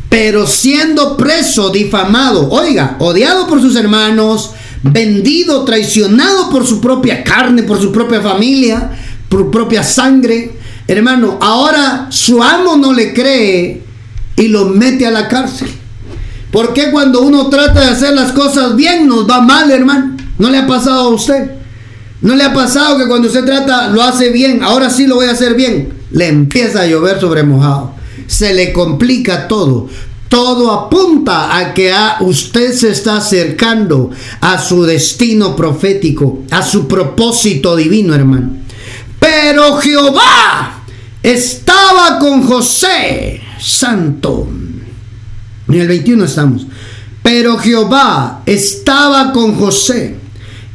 [0.08, 4.52] Pero siendo preso, difamado, oiga, odiado por sus hermanos,
[4.84, 8.92] vendido, traicionado por su propia carne, por su propia familia,
[9.30, 10.59] por propia sangre.
[10.90, 13.84] Hermano, ahora su amo no le cree
[14.36, 15.70] y lo mete a la cárcel.
[16.52, 20.18] ¿Por qué cuando uno trata de hacer las cosas bien nos va mal, hermano?
[20.40, 21.52] ¿No le ha pasado a usted?
[22.22, 25.28] ¿No le ha pasado que cuando usted trata lo hace bien, ahora sí lo voy
[25.28, 25.94] a hacer bien?
[26.10, 27.94] Le empieza a llover sobre mojado.
[28.26, 29.90] Se le complica todo.
[30.28, 34.10] Todo apunta a que a usted se está acercando
[34.42, 38.54] a su destino profético, a su propósito divino, hermano.
[39.20, 40.79] Pero Jehová
[41.24, 44.48] estaba con José, santo.
[45.68, 46.68] En el 21 estamos.
[47.22, 50.16] Pero Jehová estaba con José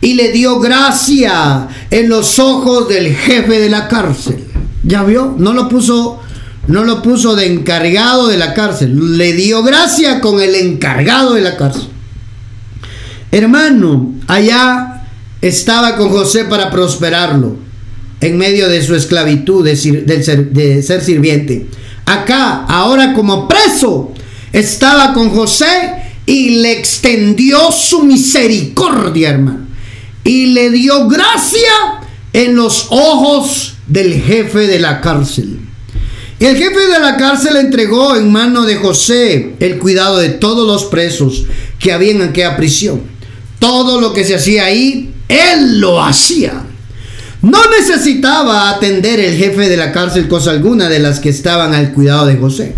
[0.00, 4.44] y le dio gracia en los ojos del jefe de la cárcel.
[4.84, 5.34] ¿Ya vio?
[5.36, 6.20] No lo puso
[6.68, 11.40] no lo puso de encargado de la cárcel, le dio gracia con el encargado de
[11.40, 11.88] la cárcel.
[13.32, 15.02] Hermano, allá
[15.42, 17.56] estaba con José para prosperarlo
[18.20, 21.66] en medio de su esclavitud de, ser, sirviente.
[22.04, 24.12] Acá, ahora como preso,
[24.52, 25.92] estaba con José
[26.26, 29.66] y le extendió su misericordia, hermano.
[30.24, 35.60] Y le dio gracia en los ojos del jefe de la cárcel.
[36.40, 40.66] Y el jefe de la cárcel entregó en mano de José el cuidado de todos
[40.66, 41.46] los presos
[41.78, 43.17] que habían en aquella prisión.
[43.58, 46.64] Todo lo que se hacía ahí, él lo hacía.
[47.42, 51.92] No necesitaba atender el jefe de la cárcel cosa alguna de las que estaban al
[51.92, 52.74] cuidado de José.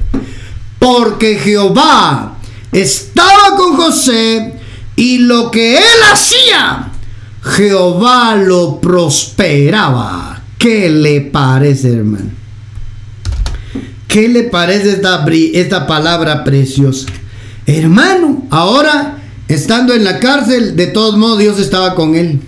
[0.78, 2.38] Porque Jehová
[2.72, 4.54] estaba con José
[4.96, 6.92] y lo que él hacía,
[7.42, 10.42] Jehová lo prosperaba.
[10.58, 12.30] ¿Qué le parece, hermano?
[14.06, 17.06] ¿Qué le parece esta, esta palabra preciosa?
[17.64, 19.19] Hermano, ahora
[19.50, 22.40] estando en la cárcel, de todos modos Dios estaba con él.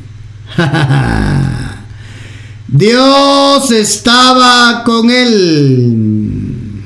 [2.68, 6.82] Dios estaba con él.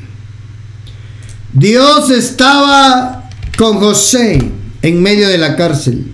[1.52, 4.50] Dios estaba con José
[4.82, 6.06] en medio de la cárcel.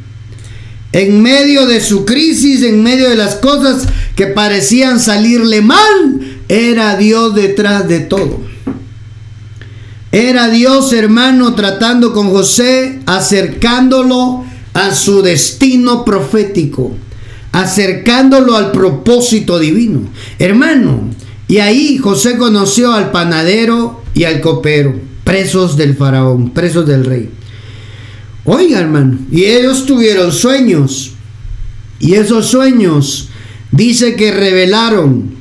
[0.93, 6.97] En medio de su crisis, en medio de las cosas que parecían salirle mal, era
[6.97, 8.52] Dios detrás de todo.
[10.13, 14.45] Era Dios hermano tratando con José, acercándolo
[14.75, 16.95] a su destino profético,
[17.51, 20.03] acercándolo al propósito divino.
[20.39, 21.09] Hermano,
[21.49, 24.95] y ahí José conoció al panadero y al copero,
[25.25, 27.31] presos del faraón, presos del rey.
[28.45, 31.13] Oiga, hermano, y ellos tuvieron sueños.
[32.01, 33.29] Y esos sueños
[33.71, 35.37] dice que revelaron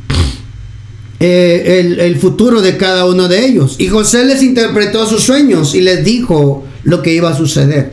[1.24, 3.76] eh, el, futuro de cada uno de ellos.
[3.78, 7.92] Y José les interpretó sus sueños y les dijo lo que iba a suceder.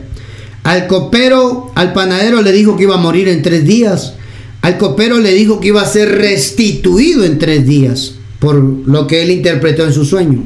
[0.63, 4.15] Al copero, al panadero le dijo que iba a morir en tres días.
[4.61, 9.21] Al copero le dijo que iba a ser restituido en tres días por lo que
[9.21, 10.45] él interpretó en su sueño.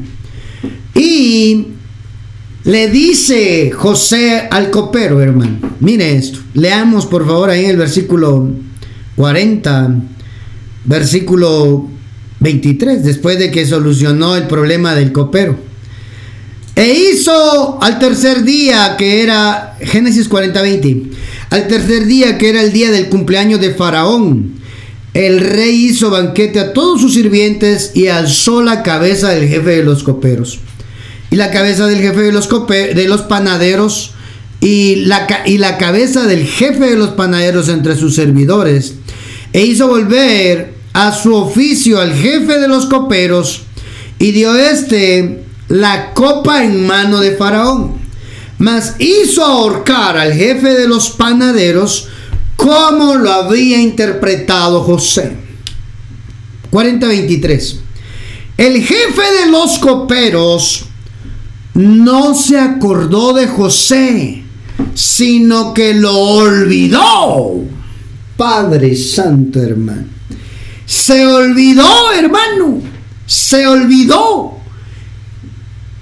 [0.93, 1.67] Y
[2.65, 8.49] le dice José al copero, hermano, mire esto, leamos por favor ahí en el versículo
[9.15, 10.01] 40,
[10.83, 11.92] versículo
[12.43, 15.57] 23, después de que solucionó el problema del copero.
[16.75, 21.03] E hizo al tercer día, que era Génesis 40, 20,
[21.49, 24.55] al tercer día, que era el día del cumpleaños de Faraón,
[25.13, 29.83] el rey hizo banquete a todos sus sirvientes y alzó la cabeza del jefe de
[29.83, 30.59] los coperos
[31.33, 34.11] y la cabeza del jefe de los, de los panaderos
[34.61, 38.93] y la, y la cabeza del jefe de los panaderos entre sus servidores.
[39.51, 43.63] E hizo volver a su oficio al jefe de los coperos
[44.19, 47.95] y dio este la copa en mano de Faraón.
[48.59, 52.07] Mas hizo ahorcar al jefe de los panaderos
[52.55, 55.35] como lo había interpretado José.
[56.71, 57.75] 40-23.
[58.57, 60.85] El jefe de los coperos
[61.73, 64.43] no se acordó de José,
[64.93, 67.63] sino que lo olvidó.
[68.37, 70.05] Padre Santo, hermano.
[70.85, 72.81] Se olvidó, hermano.
[73.25, 74.57] Se olvidó.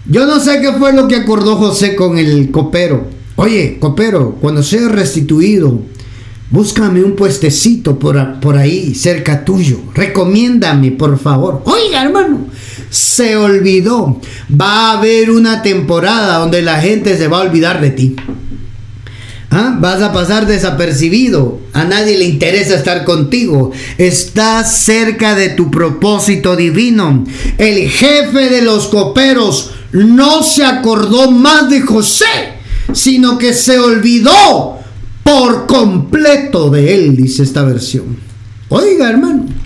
[0.05, 3.07] Yo no sé qué fue lo que acordó José con el copero.
[3.35, 5.81] Oye, copero, cuando sea restituido,
[6.49, 9.79] búscame un puestecito por, por ahí, cerca tuyo.
[9.93, 11.63] Recomiéndame, por favor.
[11.65, 12.47] Oiga, hermano,
[12.89, 14.19] se olvidó.
[14.51, 18.15] Va a haber una temporada donde la gente se va a olvidar de ti.
[19.51, 19.77] ¿Ah?
[19.79, 21.59] Vas a pasar desapercibido.
[21.73, 23.71] A nadie le interesa estar contigo.
[23.97, 27.25] Estás cerca de tu propósito divino.
[27.57, 32.55] El jefe de los coperos no se acordó más de José,
[32.93, 34.79] sino que se olvidó
[35.23, 38.17] por completo de él, dice esta versión.
[38.69, 39.61] Oiga, hermano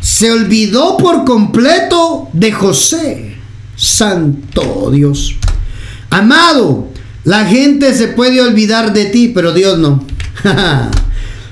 [0.00, 3.36] se olvidó por completo de José.
[3.76, 5.36] Santo Dios.
[6.10, 6.88] Amado,
[7.24, 10.04] la gente se puede olvidar de ti, pero Dios no.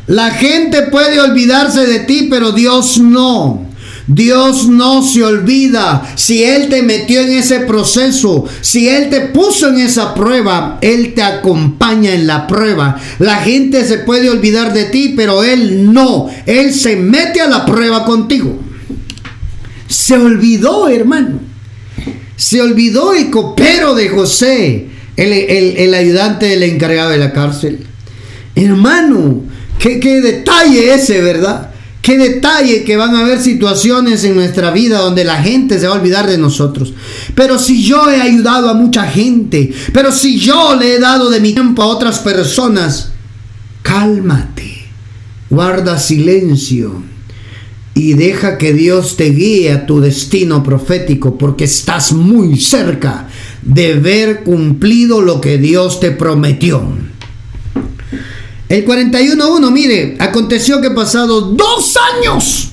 [0.07, 3.67] la gente puede olvidarse de ti, pero Dios no.
[4.07, 6.13] Dios no se olvida.
[6.15, 11.15] Si Él te metió en ese proceso, si Él te puso en esa prueba, Él
[11.15, 12.97] te acompaña en la prueba.
[13.19, 16.29] La gente se puede olvidar de ti, pero Él no.
[16.47, 18.61] Él se mete a la prueba contigo.
[19.89, 21.41] Se olvidó, hermano.
[22.37, 27.87] Se olvidó el copero de José, el, ayudante del encargado de la cárcel.
[28.55, 29.43] Hermano,
[29.79, 31.71] qué, qué detalle ese, ¿verdad?
[32.03, 35.95] Qué detalle que van a haber situaciones en nuestra vida donde la gente se va
[35.95, 36.95] a olvidar de nosotros.
[37.35, 41.41] Pero si yo he ayudado a mucha gente, pero si yo le he dado de
[41.41, 43.11] mi tiempo a otras personas,
[43.83, 44.87] cálmate,
[45.51, 47.03] guarda silencio
[47.97, 53.29] y deja que Dios te guíe a tu destino profético porque estás muy cerca
[53.67, 56.83] de ver cumplido lo que Dios te prometió.
[58.69, 62.71] El 41.1, mire, aconteció que pasado dos años.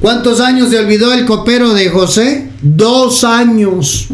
[0.00, 2.48] ¿Cuántos años se olvidó el copero de José?
[2.60, 4.08] Dos años.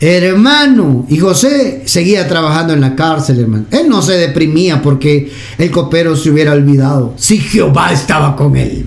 [0.00, 3.66] Hermano, y José seguía trabajando en la cárcel, hermano.
[3.70, 7.14] Él no se deprimía porque el copero se hubiera olvidado.
[7.16, 8.86] Si Jehová estaba con él.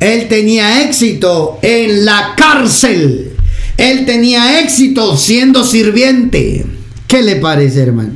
[0.00, 3.27] Él tenía éxito en la cárcel.
[3.78, 6.66] Él tenía éxito siendo sirviente.
[7.06, 8.12] ¿Qué le parece, hermano?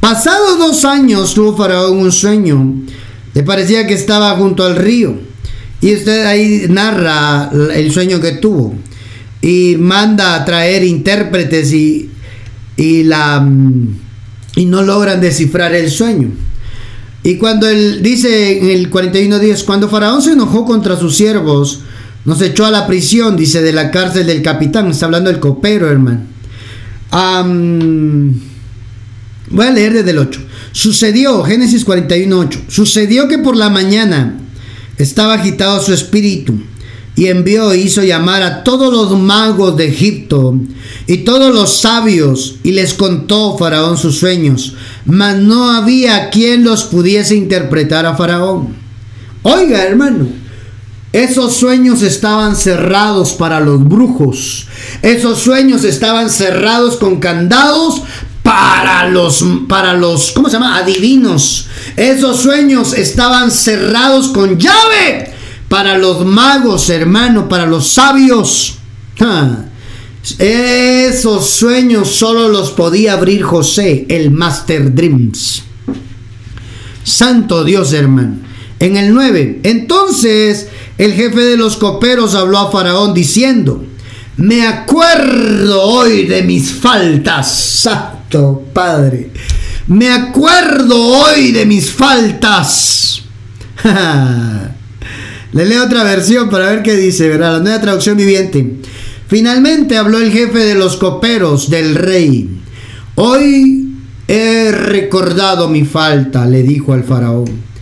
[0.00, 2.82] Pasados dos años tuvo Faraón un sueño.
[3.32, 5.14] Le parecía que estaba junto al río.
[5.80, 8.74] Y usted ahí narra el sueño que tuvo.
[9.40, 12.10] Y manda a traer intérpretes y,
[12.76, 13.46] y, la,
[14.56, 16.30] y no logran descifrar el sueño.
[17.22, 21.80] Y cuando él dice en el 41 días, cuando Faraón se enojó contra sus siervos,
[22.24, 24.90] nos echó a la prisión, dice, de la cárcel del capitán.
[24.90, 26.20] Está hablando el copero, hermano.
[29.50, 30.40] voy a leer desde el 8.
[30.72, 32.60] Sucedió, Génesis 41, 8.
[32.68, 34.38] Sucedió que por la mañana
[34.96, 36.54] estaba agitado su espíritu
[37.16, 40.58] y envió e hizo llamar a todos los magos de Egipto
[41.06, 46.84] y todos los sabios y les contó Faraón sus sueños, mas no había quien los
[46.84, 48.74] pudiese interpretar a Faraón.
[49.42, 50.26] Oiga, hermano,
[51.14, 54.66] esos sueños estaban cerrados para los brujos.
[55.00, 58.02] Esos sueños estaban cerrados con candados
[58.42, 60.76] para los para los ¿cómo se llama?
[60.76, 61.68] adivinos.
[61.96, 65.30] Esos sueños estaban cerrados con llave
[65.68, 68.78] para los magos, hermano, para los sabios.
[70.40, 75.62] Esos sueños solo los podía abrir José, el Master Dreams.
[77.04, 78.38] Santo Dios, hermano.
[78.80, 80.66] En el 9, entonces
[80.98, 83.84] el jefe de los coperos habló a Faraón diciendo,
[84.36, 89.30] me acuerdo hoy de mis faltas, Santo Padre.
[89.86, 93.22] Me acuerdo hoy de mis faltas.
[95.52, 97.58] Le leo otra versión para ver qué dice, ¿verdad?
[97.58, 98.78] La nueva traducción viviente.
[99.28, 102.60] Finalmente habló el jefe de los coperos del rey.
[103.14, 103.94] Hoy
[104.26, 107.73] he recordado mi falta, le dijo al faraón.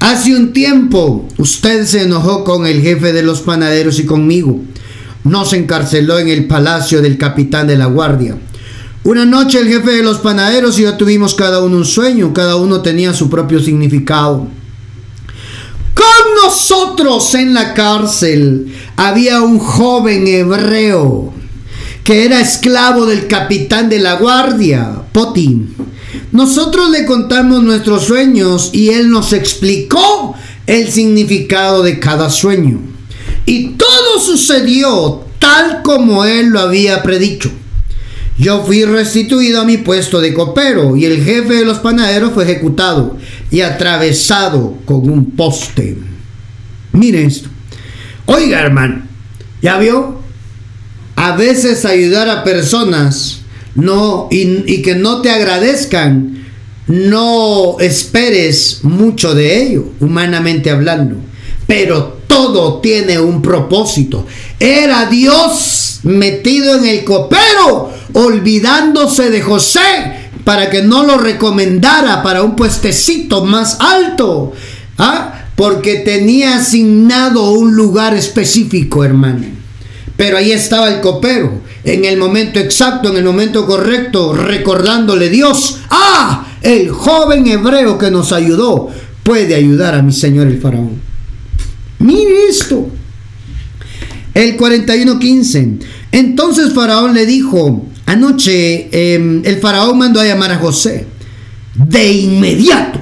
[0.00, 4.60] Hace un tiempo usted se enojó con el jefe de los panaderos y conmigo.
[5.24, 8.36] Nos encarceló en el palacio del capitán de la guardia.
[9.04, 12.56] Una noche el jefe de los panaderos y yo tuvimos cada uno un sueño, cada
[12.56, 14.46] uno tenía su propio significado.
[15.94, 21.32] Con nosotros en la cárcel había un joven hebreo
[22.04, 25.66] que era esclavo del capitán de la guardia, Poti.
[26.32, 30.34] Nosotros le contamos nuestros sueños y él nos explicó
[30.66, 32.80] el significado de cada sueño.
[33.46, 37.50] Y todo sucedió tal como él lo había predicho.
[38.38, 42.44] Yo fui restituido a mi puesto de copero y el jefe de los panaderos fue
[42.44, 43.16] ejecutado
[43.50, 45.96] y atravesado con un poste.
[46.92, 47.48] Miren esto.
[48.26, 49.02] Oiga, hermano,
[49.60, 50.20] ¿ya vio?
[51.16, 53.37] A veces ayudar a personas
[53.78, 56.46] no y, que no te agradezcan,
[56.88, 61.16] no esperes mucho de ello, humanamente hablando.
[61.66, 64.26] Pero todo tiene un propósito.
[64.58, 72.42] Era Dios metido en el copero olvidándose de José para que no lo recomendara para
[72.42, 74.52] un puestecito más alto.
[74.96, 75.44] ¿Ah?
[75.54, 79.44] Porque tenía asignado un lugar específico, hermano.
[80.16, 81.60] Pero ahí estaba el copero,
[81.94, 88.10] en el momento exacto, en el momento correcto, recordándole Dios, ah, el joven hebreo que
[88.10, 88.90] nos ayudó
[89.22, 91.00] puede ayudar a mi señor el faraón.
[91.98, 92.88] Mire esto.
[94.34, 95.78] El 41.15.
[96.12, 101.06] Entonces Faraón le dijo, Anoche em, el faraón mandó a llamar a José
[101.74, 102.98] de inmediato.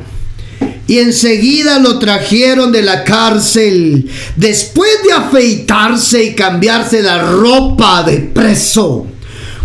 [0.86, 4.08] Y enseguida lo trajeron de la cárcel.
[4.36, 9.06] Después de afeitarse y cambiarse la ropa de preso,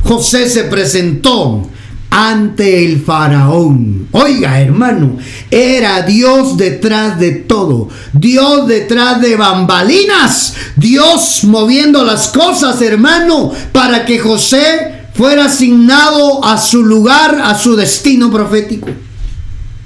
[0.04, 1.70] José se presentó
[2.12, 4.08] ante el faraón.
[4.12, 5.18] Oiga, hermano,
[5.50, 7.88] era Dios detrás de todo.
[8.12, 10.54] Dios detrás de bambalinas.
[10.76, 17.76] Dios moviendo las cosas, hermano, para que José fuera asignado a su lugar, a su
[17.76, 18.90] destino profético.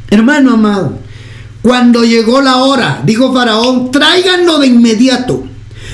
[0.10, 1.00] Hermano amado,
[1.66, 5.48] cuando llegó la hora, dijo Faraón, tráiganlo de inmediato.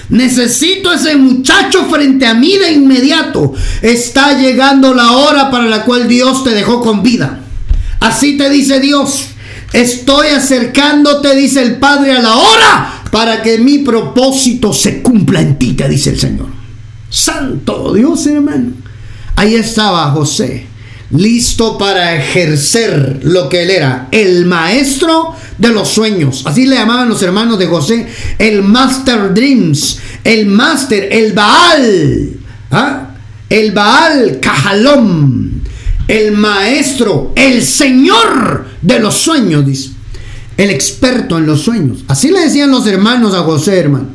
[0.09, 3.53] Necesito ese muchacho frente a mí de inmediato.
[3.81, 7.39] Está llegando la hora para la cual Dios te dejó con vida.
[8.01, 9.27] Así te dice Dios.
[9.71, 15.57] Estoy acercándote, dice el Padre, a la hora para que mi propósito se cumpla en
[15.57, 16.47] ti, te dice el Señor.
[17.09, 18.73] Santo Dios, hermano.
[19.37, 20.65] Ahí estaba José,
[21.11, 26.41] listo para ejercer lo que él era, el maestro de los sueños.
[26.45, 28.07] Así le llamaban los hermanos de José,
[28.39, 32.29] el Master Dreams, el Master, el Baal,
[32.71, 33.11] ¿ah?
[33.47, 35.61] el Baal Cajalón,
[36.07, 39.91] el maestro, el Señor de los sueños,
[40.57, 42.05] el experto en los sueños.
[42.07, 44.07] Así le decían los hermanos a José, hermano.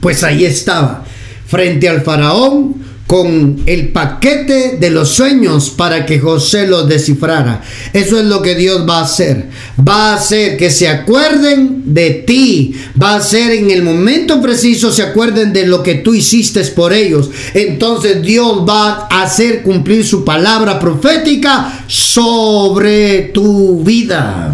[0.00, 1.02] Pues ahí estaba,
[1.46, 2.77] frente al faraón,
[3.08, 7.62] con el paquete de los sueños para que José los descifrara.
[7.94, 9.48] Eso es lo que Dios va a hacer.
[9.80, 12.74] Va a hacer que se acuerden de ti.
[13.02, 16.92] Va a hacer en el momento preciso se acuerden de lo que tú hiciste por
[16.92, 17.30] ellos.
[17.54, 24.52] Entonces Dios va a hacer cumplir su palabra profética sobre tu vida.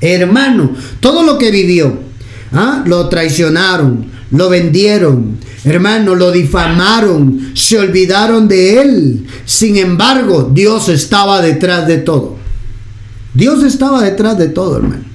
[0.00, 1.98] Hermano, todo lo que vivió,
[2.52, 2.82] ¿ah?
[2.86, 9.26] lo traicionaron, lo vendieron, Hermano, lo difamaron, se olvidaron de él.
[9.44, 12.36] Sin embargo, Dios estaba detrás de todo.
[13.34, 15.07] Dios estaba detrás de todo, hermano.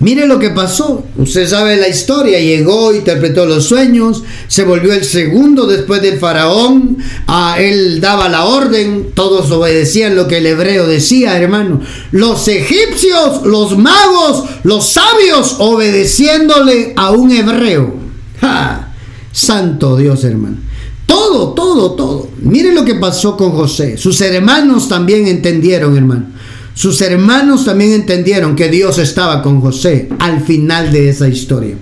[0.00, 1.04] Mire lo que pasó.
[1.18, 2.40] Usted sabe la historia.
[2.40, 6.96] Llegó, interpretó los sueños, se volvió el segundo después del faraón.
[7.26, 9.10] A él daba la orden.
[9.14, 11.80] Todos obedecían lo que el hebreo decía, hermano.
[12.12, 17.94] Los egipcios, los magos, los sabios, obedeciéndole a un hebreo.
[18.40, 18.94] ¡Ja!
[19.32, 20.56] Santo Dios, hermano.
[21.04, 22.28] Todo, todo, todo.
[22.38, 23.98] Miren lo que pasó con José.
[23.98, 26.39] Sus hermanos también entendieron, hermano.
[26.80, 31.76] Sus hermanos también entendieron que Dios estaba con José al final de esa historia.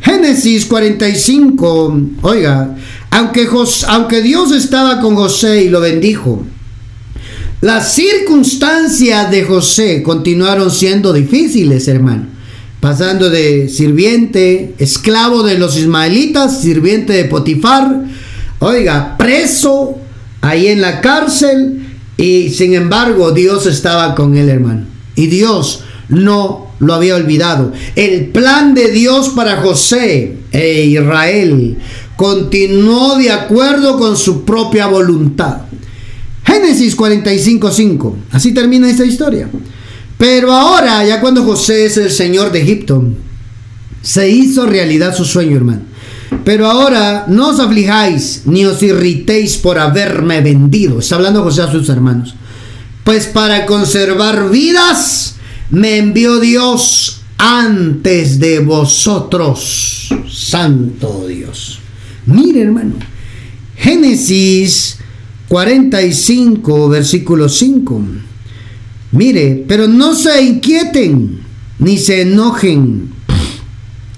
[0.00, 2.74] Génesis 45, oiga,
[3.10, 6.44] aunque, Dios estaba con José y lo bendijo,
[7.60, 12.26] las circunstancias de José continuaron siendo difíciles, hermano
[12.80, 18.02] pasando de sirviente, esclavo de los ismaelitas, sirviente de Potifar,
[18.58, 19.98] oiga, preso
[20.40, 21.85] ahí en la cárcel
[22.16, 24.86] y sin embargo Dios estaba con él, hermano.
[25.14, 27.72] Y Dios no lo había olvidado.
[27.94, 31.78] El plan de Dios para José e Israel
[32.16, 35.62] continuó de acuerdo con su propia voluntad.
[36.44, 38.16] Génesis 45:5.
[38.30, 39.48] Así termina esta historia.
[40.18, 43.04] Pero ahora, ya cuando José es el señor de Egipto,
[44.00, 45.82] se hizo realidad su sueño, hermano.
[46.46, 51.00] Pero ahora no os aflijáis ni os irritéis por haberme vendido.
[51.00, 52.36] Está hablando José a sus hermanos.
[53.02, 55.34] Pues para conservar vidas
[55.70, 60.08] me envió Dios antes de vosotros.
[60.30, 61.80] Santo Dios.
[62.26, 62.94] Mire, hermano.
[63.74, 64.98] Génesis
[65.48, 68.02] 45, versículo 5.
[69.10, 71.40] Mire, pero no se inquieten
[71.80, 73.15] ni se enojen.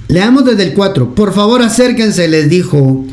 [0.08, 1.14] Leamos desde el 4.
[1.14, 3.04] Por favor, acérquense, les dijo.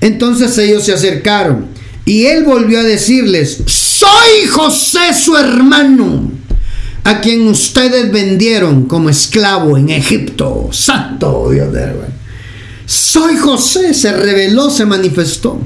[0.00, 1.66] Entonces ellos se acercaron
[2.04, 6.32] y él volvió a decirles, soy José su hermano,
[7.04, 10.68] a quien ustedes vendieron como esclavo en Egipto.
[10.72, 11.92] Santo Dios de
[12.86, 15.60] Soy José, se reveló, se manifestó.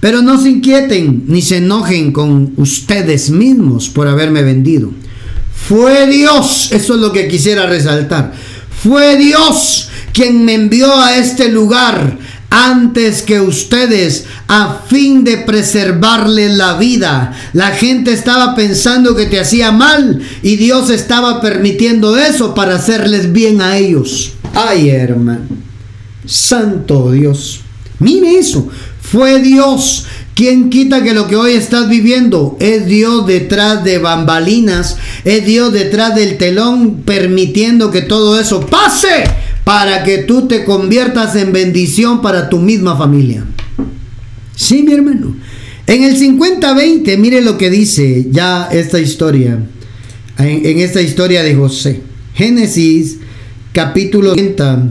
[0.00, 4.92] Pero no se inquieten ni se enojen con ustedes mismos por haberme vendido.
[5.52, 8.32] Fue Dios, eso es lo que quisiera resaltar.
[8.82, 12.18] Fue Dios quien me envió a este lugar
[12.50, 17.32] antes que ustedes a fin de preservarle la vida.
[17.52, 23.32] La gente estaba pensando que te hacía mal y Dios estaba permitiendo eso para hacerles
[23.32, 24.32] bien a ellos.
[24.54, 25.46] Ay, hermano.
[26.24, 27.60] Santo Dios.
[27.98, 28.68] Mire eso.
[29.00, 30.06] Fue Dios.
[30.38, 34.96] Quien quita que lo que hoy estás viviendo es Dios detrás de bambalinas?
[35.24, 39.24] Es Dios detrás del telón permitiendo que todo eso pase
[39.64, 43.44] para que tú te conviertas en bendición para tu misma familia.
[44.54, 45.34] Sí, mi hermano.
[45.88, 49.58] En el 50-20, mire lo que dice ya esta historia.
[50.38, 52.00] En, en, esta historia de José.
[52.34, 53.16] Génesis
[53.72, 54.88] capítulo 30,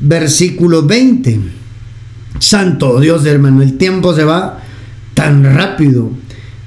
[0.00, 1.57] versículo 20.
[2.38, 4.62] Santo Dios, hermano, el tiempo se va
[5.14, 6.10] tan rápido,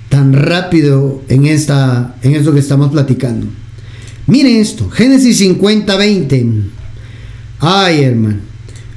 [0.10, 3.48] tan rápido en, esta, en esto que estamos platicando.
[4.28, 6.46] Miren esto, Génesis 50, 20.
[7.60, 8.52] Ay, hermano.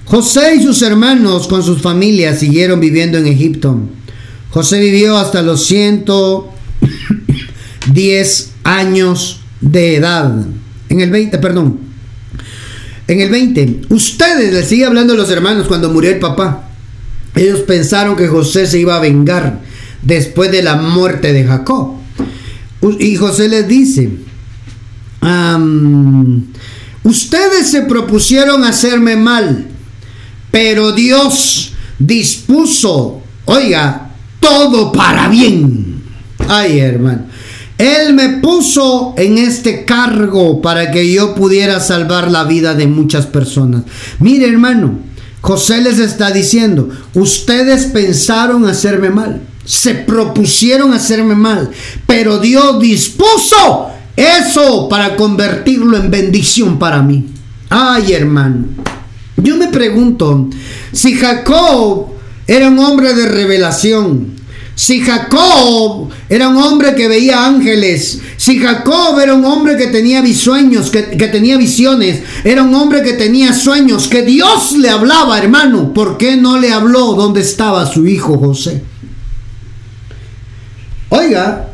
[0.04, 3.80] José y sus hermanos con sus familias siguieron viviendo en Egipto.
[4.50, 10.44] José vivió hasta los 110 años de edad.
[10.88, 11.83] En el 20, perdón.
[13.06, 16.68] En el 20, ustedes le sigue hablando a los hermanos cuando murió el papá.
[17.34, 19.60] Ellos pensaron que José se iba a vengar
[20.02, 21.96] después de la muerte de Jacob.
[22.98, 24.10] Y José les dice,
[27.02, 29.66] ustedes se propusieron hacerme mal,
[30.50, 36.02] pero Dios dispuso, oiga, todo para bien.
[36.48, 37.26] Ay, hermano.
[37.78, 43.26] Él me puso en este cargo para que yo pudiera salvar la vida de muchas
[43.26, 43.82] personas.
[44.20, 44.98] Mire, hermano,
[45.40, 51.70] José les está diciendo, ustedes pensaron hacerme mal, se propusieron hacerme mal,
[52.06, 57.26] pero Dios dispuso eso para convertirlo en bendición para mí.
[57.68, 58.66] Ay, hermano.
[59.36, 60.48] Yo me pregunto,
[60.92, 62.06] si Jacob
[62.46, 64.34] era un hombre de revelación,
[64.74, 70.22] si Jacob era un hombre que veía ángeles, si Jacob era un hombre que tenía
[70.34, 75.38] sueños, que, que, tenía visiones, era un hombre que tenía sueños, que Dios le hablaba,
[75.38, 78.82] hermano, ¿por qué no le habló dónde estaba su hijo José?
[81.10, 81.68] Oiga,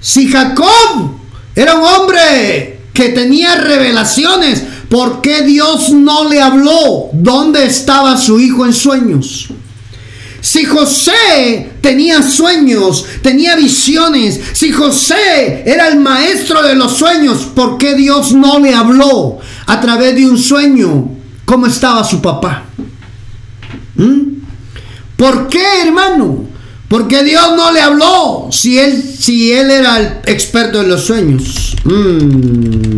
[0.00, 1.12] si Jacob
[1.54, 8.40] era un hombre que tenía revelaciones, ¿por qué Dios no le habló dónde estaba su
[8.40, 9.48] hijo en sueños?
[10.44, 17.78] Si José tenía sueños, tenía visiones, si José era el maestro de los sueños, ¿por
[17.78, 21.08] qué Dios no le habló a través de un sueño
[21.46, 22.64] cómo estaba su papá?
[23.94, 24.20] ¿Mm?
[25.16, 26.44] ¿Por qué, hermano?
[26.88, 31.74] Porque Dios no le habló si él, si él era el experto en los sueños.
[31.84, 32.93] Mm.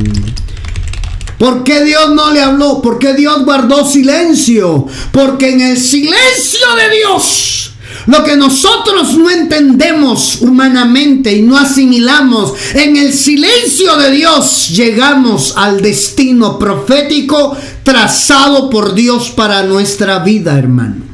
[1.39, 2.80] ¿Por qué Dios no le habló?
[2.80, 4.87] ¿Por qué Dios guardó silencio?
[5.12, 7.72] Porque en el silencio de Dios,
[8.07, 15.55] lo que nosotros no entendemos humanamente y no asimilamos, en el silencio de Dios llegamos
[15.57, 21.05] al destino profético trazado por Dios para nuestra vida, hermano.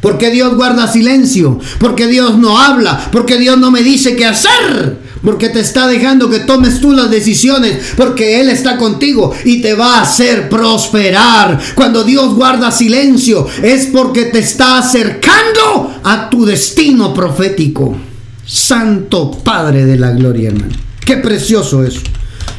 [0.00, 4.98] Porque Dios guarda silencio, porque Dios no habla, porque Dios no me dice qué hacer,
[5.22, 9.74] porque te está dejando que tomes tú las decisiones, porque Él está contigo y te
[9.74, 11.60] va a hacer prosperar.
[11.74, 17.96] Cuando Dios guarda silencio es porque te está acercando a tu destino profético.
[18.44, 20.74] Santo Padre de la Gloria, hermano.
[21.04, 22.00] Qué precioso eso.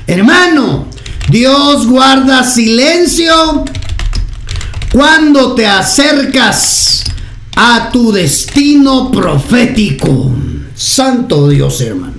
[0.08, 0.88] Hermano,
[1.30, 3.66] Dios guarda silencio
[4.92, 7.04] cuando te acercas
[7.56, 10.32] a tu destino profético.
[10.76, 12.13] Santo Dios, hermano.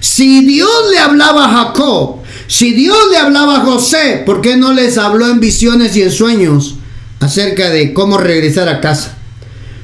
[0.00, 4.72] Si Dios le hablaba a Jacob, si Dios le hablaba a José, ¿por qué no
[4.72, 6.76] les habló en visiones y en sueños
[7.20, 9.16] acerca de cómo regresar a casa?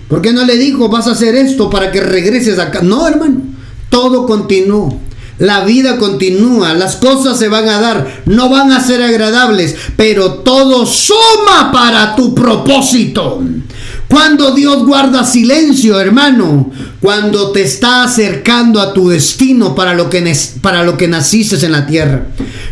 [0.09, 2.85] ¿Por qué no le dijo, vas a hacer esto para que regreses a casa?
[2.85, 3.43] No, hermano,
[3.91, 5.01] todo continuó.
[5.39, 10.37] La vida continúa, las cosas se van a dar, no van a ser agradables, pero
[10.37, 13.43] todo suma para tu propósito.
[14.09, 20.37] Cuando Dios guarda silencio, hermano, cuando te está acercando a tu destino para lo que,
[20.61, 22.27] para lo que naciste en la tierra.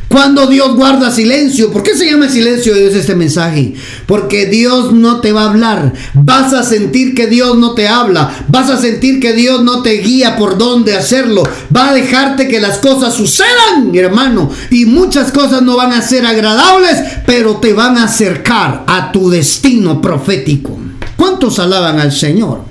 [0.09, 3.75] Cuando Dios guarda silencio, ¿por qué se llama silencio Dios este mensaje?
[4.07, 5.93] Porque Dios no te va a hablar.
[6.15, 8.45] Vas a sentir que Dios no te habla.
[8.47, 11.43] Vas a sentir que Dios no te guía por dónde hacerlo.
[11.77, 14.51] Va a dejarte que las cosas sucedan, hermano.
[14.71, 19.31] Y muchas cosas no van a ser agradables, pero te van a acercar a tu
[19.31, 20.79] destino profético.
[21.17, 22.63] ¿Cuántos alaban al Señor?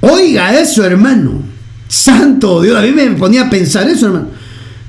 [0.00, 1.42] Oiga eso, hermano.
[1.88, 4.28] Santo Dios, a mí me ponía a pensar eso, hermano.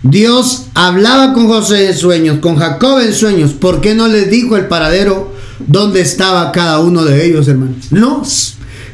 [0.01, 3.51] Dios hablaba con José en sueños, con Jacob en sueños.
[3.51, 5.33] ¿Por qué no les dijo el paradero
[5.67, 7.73] dónde estaba cada uno de ellos, hermano?
[7.91, 8.23] No,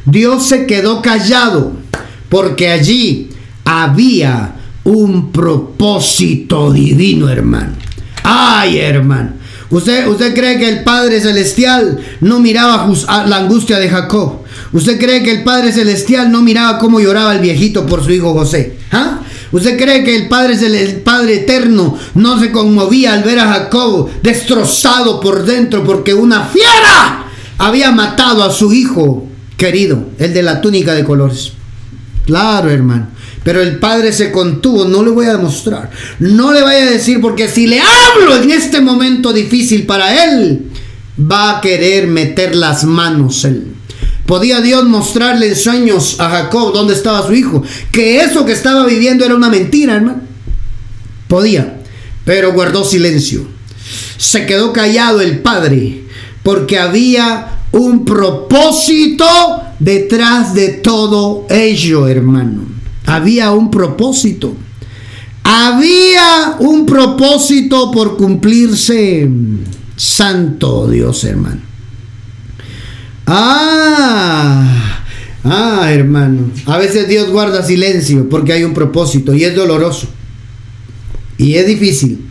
[0.05, 1.73] Dios se quedó callado
[2.29, 3.29] porque allí
[3.65, 7.73] había un propósito divino, hermano.
[8.23, 9.33] Ay, hermano.
[9.69, 12.87] ¿Usted, ¿Usted cree que el Padre Celestial no miraba
[13.25, 14.41] la angustia de Jacob?
[14.71, 18.33] ¿Usted cree que el Padre Celestial no miraba cómo lloraba el viejito por su hijo
[18.33, 18.77] José?
[18.91, 19.21] ¿Ah?
[19.51, 24.09] ¿Usted cree que el Padre, el Padre Eterno no se conmovía al ver a Jacob
[24.21, 27.25] destrozado por dentro porque una fiera
[27.57, 31.53] había matado a su hijo querido, el de la túnica de colores?
[32.25, 33.07] Claro, hermano.
[33.45, 35.91] Pero el padre se contuvo, no le voy a demostrar.
[36.17, 40.71] No le vaya a decir porque si le hablo en este momento difícil para él,
[41.19, 43.67] va a querer meter las manos él.
[44.25, 47.61] Podía Dios mostrarle en sueños a Jacob dónde estaba su hijo.
[47.91, 50.21] Que eso que estaba viviendo era una mentira, hermano.
[51.27, 51.81] Podía,
[52.25, 53.45] pero guardó silencio.
[54.17, 56.01] Se quedó callado el padre
[56.41, 59.27] porque había un propósito
[59.77, 62.74] detrás de todo ello, hermano
[63.05, 64.55] había un propósito.
[65.43, 69.29] Había un propósito por cumplirse.
[69.95, 71.61] Santo Dios, hermano.
[73.27, 75.01] Ah,
[75.43, 76.51] ah, hermano.
[76.65, 80.07] A veces Dios guarda silencio porque hay un propósito y es doloroso.
[81.37, 82.25] Y es difícil.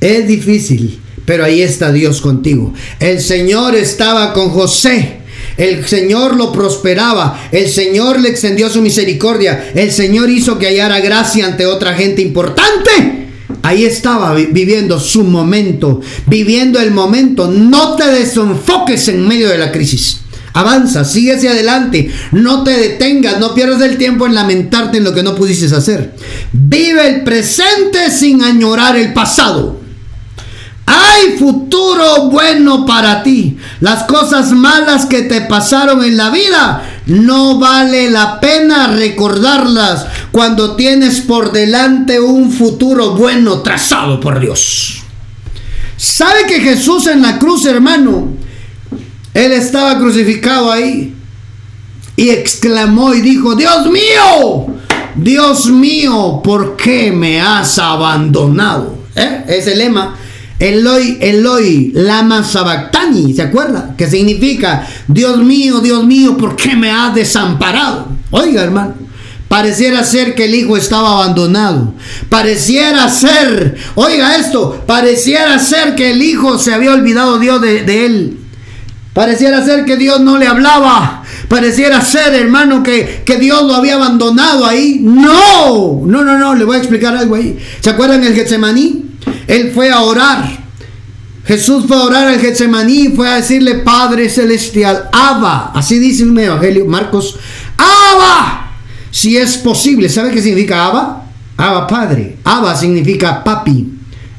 [0.00, 2.74] Es difícil, pero ahí está Dios contigo.
[3.00, 5.23] El Señor estaba con José
[5.56, 7.48] el Señor lo prosperaba.
[7.52, 9.72] El Señor le extendió su misericordia.
[9.74, 13.28] El Señor hizo que hallara gracia ante otra gente importante.
[13.62, 17.50] Ahí estaba viviendo su momento, viviendo el momento.
[17.50, 20.20] No te desenfoques en medio de la crisis.
[20.52, 22.10] Avanza, sigue hacia adelante.
[22.32, 26.14] No te detengas, no pierdas el tiempo en lamentarte en lo que no pudiste hacer.
[26.52, 29.83] Vive el presente sin añorar el pasado.
[30.86, 33.56] Hay futuro bueno para ti.
[33.80, 40.76] Las cosas malas que te pasaron en la vida no vale la pena recordarlas cuando
[40.76, 45.02] tienes por delante un futuro bueno trazado por Dios.
[45.96, 48.28] ¿Sabe que Jesús en la cruz, hermano?
[49.32, 51.14] Él estaba crucificado ahí
[52.16, 54.66] y exclamó y dijo, Dios mío,
[55.16, 58.98] Dios mío, ¿por qué me has abandonado?
[59.16, 59.44] ¿Eh?
[59.48, 60.16] Ese lema
[60.58, 63.94] Eloi, Eloi, lama sabactani, ¿se acuerda?
[63.96, 68.06] Que significa, Dios mío, Dios mío, ¿por qué me has desamparado?
[68.30, 68.94] Oiga, hermano,
[69.48, 71.94] pareciera ser que el hijo estaba abandonado.
[72.28, 78.38] Pareciera ser, oiga esto, pareciera ser que el hijo se había olvidado Dios de, él.
[79.12, 81.24] Pareciera ser que Dios no le hablaba.
[81.48, 84.98] Pareciera ser, hermano, que, que, Dios lo había abandonado ahí.
[85.02, 87.58] No, no, no, no, le voy a explicar algo ahí.
[87.80, 89.03] ¿Se acuerdan el Getsemaní?
[89.46, 90.64] Él fue a orar.
[91.46, 96.38] Jesús fue a orar al Getsemaní, fue a decirle Padre Celestial, Abba, así dice el
[96.38, 97.38] Evangelio, Marcos,
[97.76, 98.72] Abba,
[99.10, 101.26] si es posible, ¿sabe qué significa Abba?
[101.58, 103.92] Abba Padre, Abba significa papi,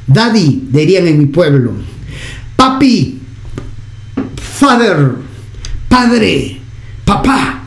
[0.07, 1.73] daddy, dirían en mi pueblo,
[2.55, 3.21] papi,
[4.57, 5.11] father,
[5.87, 6.59] padre,
[7.05, 7.65] papá,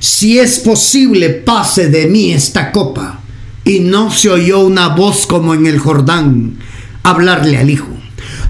[0.00, 3.19] si es posible, pase de mí esta copa
[3.64, 6.58] y no se oyó una voz como en el Jordán
[7.02, 7.88] hablarle al Hijo.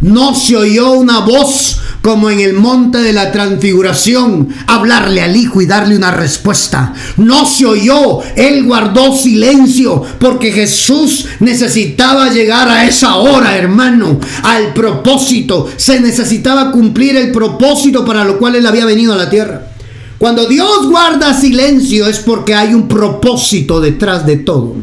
[0.00, 5.60] No se oyó una voz como en el monte de la transfiguración hablarle al Hijo
[5.60, 6.94] y darle una respuesta.
[7.18, 14.72] No se oyó, Él guardó silencio porque Jesús necesitaba llegar a esa hora, hermano, al
[14.72, 15.68] propósito.
[15.76, 19.66] Se necesitaba cumplir el propósito para lo cual Él había venido a la tierra.
[20.16, 24.76] Cuando Dios guarda silencio es porque hay un propósito detrás de todo.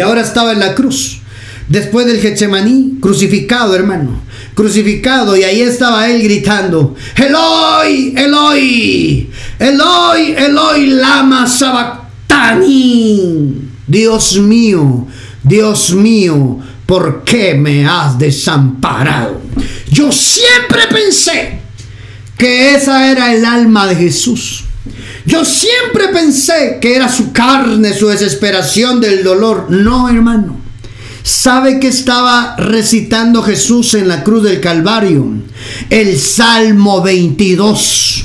[0.00, 1.18] Ahora estaba en la cruz.
[1.68, 4.22] Después del Getsemaní, crucificado, hermano.
[4.54, 5.36] Crucificado.
[5.36, 12.10] Y ahí estaba él gritando: Eloi, Eloi, Eloi, Eloi, lama sabactani.
[13.86, 15.06] Dios mío,
[15.42, 19.40] Dios mío, ¿por qué me has desamparado?
[19.90, 21.58] Yo siempre pensé
[22.38, 24.64] que esa era el alma de Jesús.
[25.26, 29.66] Yo siempre pensé que era su carne, su desesperación del dolor.
[29.70, 30.58] No, hermano.
[31.22, 35.26] ¿Sabe que estaba recitando Jesús en la cruz del Calvario?
[35.90, 38.24] El Salmo 22.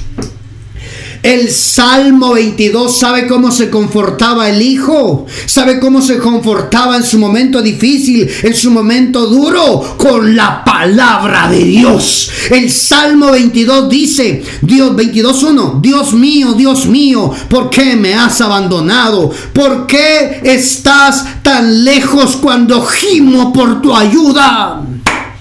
[1.25, 7.17] El Salmo 22 sabe cómo se confortaba el Hijo, sabe cómo se confortaba en su
[7.17, 12.29] momento difícil, en su momento duro, con la palabra de Dios.
[12.51, 19.31] El Salmo 22 dice, Dios 22.1, Dios mío, Dios mío, ¿por qué me has abandonado?
[19.51, 24.79] ¿Por qué estás tan lejos cuando gimo por tu ayuda?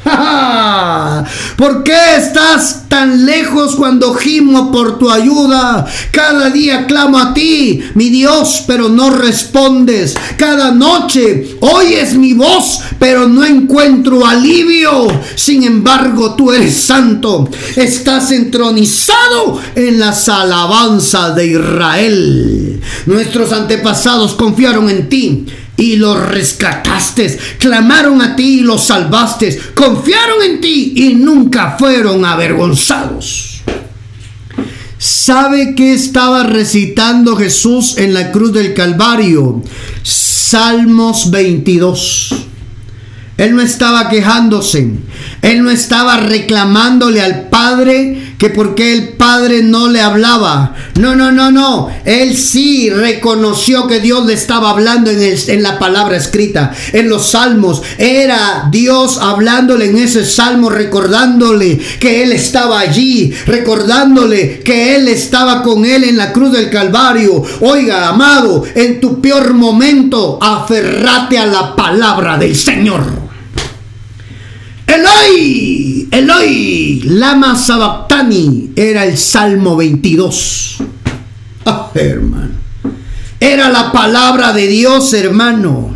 [1.57, 5.87] ¿Por qué estás tan lejos cuando gimo por tu ayuda?
[6.11, 10.15] Cada día clamo a ti, mi Dios, pero no respondes.
[10.37, 15.09] Cada noche oyes mi voz, pero no encuentro alivio.
[15.37, 17.49] Sin embargo, tú eres santo.
[17.77, 22.81] Estás entronizado en las alabanzas de Israel.
[23.07, 25.47] Nuestros antepasados confiaron en ti
[25.77, 32.25] y los rescataste, clamaron a ti y los salvaste, confiaron en ti y nunca fueron
[32.25, 33.63] avergonzados.
[34.99, 39.63] ¿Sabe qué estaba recitando Jesús en la cruz del Calvario?
[40.03, 42.47] Salmos 22.
[43.37, 44.93] Él no estaba quejándose,
[45.43, 50.75] él no estaba reclamándole al Padre que porque el Padre no le hablaba.
[51.01, 51.89] No, no, no, no.
[52.05, 57.81] Él sí reconoció que Dios le estaba hablando en, la palabra escrita, en los salmos.
[57.97, 65.63] Era Dios hablándole en ese salmo, recordándole que Él estaba allí, recordándole que Él estaba
[65.63, 67.43] con Él en la cruz del Calvario.
[67.63, 73.25] Oiga, amado, en tu peor momento, aferrate a la palabra del Señor.
[74.87, 80.77] Eloi, Eloi, lama sabactani, era el Salmo 22.
[81.67, 82.55] Ah, hermano.
[83.41, 85.95] Era la palabra de Dios, hermano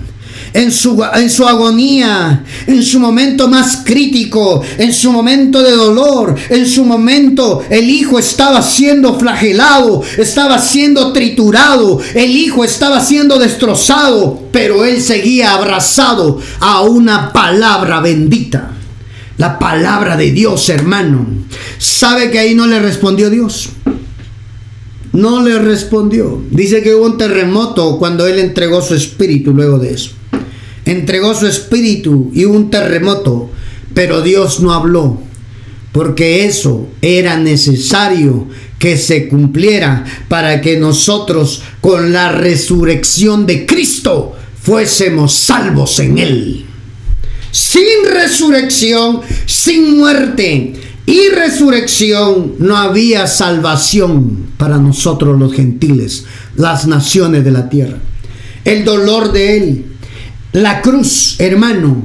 [0.53, 6.35] en su, en su agonía, en su momento más crítico, en su momento de dolor,
[6.49, 13.39] en su momento el hijo estaba siendo flagelado, estaba siendo triturado, el hijo estaba siendo
[13.39, 18.78] destrozado, pero él seguía abrazado a una palabra bendita.
[19.39, 21.27] La palabra de Dios, hermano.
[21.79, 23.71] ¿Sabe que ahí no le respondió Dios?
[25.13, 26.43] No le respondió.
[26.51, 30.11] Dice que hubo un terremoto cuando él entregó su espíritu luego de eso.
[30.85, 33.51] Entregó su espíritu y hubo un terremoto,
[33.95, 35.21] pero Dios no habló,
[35.93, 44.35] porque eso era necesario que se cumpliera para que nosotros con la resurrección de Cristo
[44.63, 46.68] fuésemos salvos en Él.
[47.51, 50.75] Sin resurrección, sin muerte
[51.07, 56.25] y resurrección, no había salvación para nosotros los gentiles,
[56.57, 57.99] las naciones de la tierra.
[58.65, 59.87] El dolor de Él,
[60.53, 62.03] la cruz, hermano,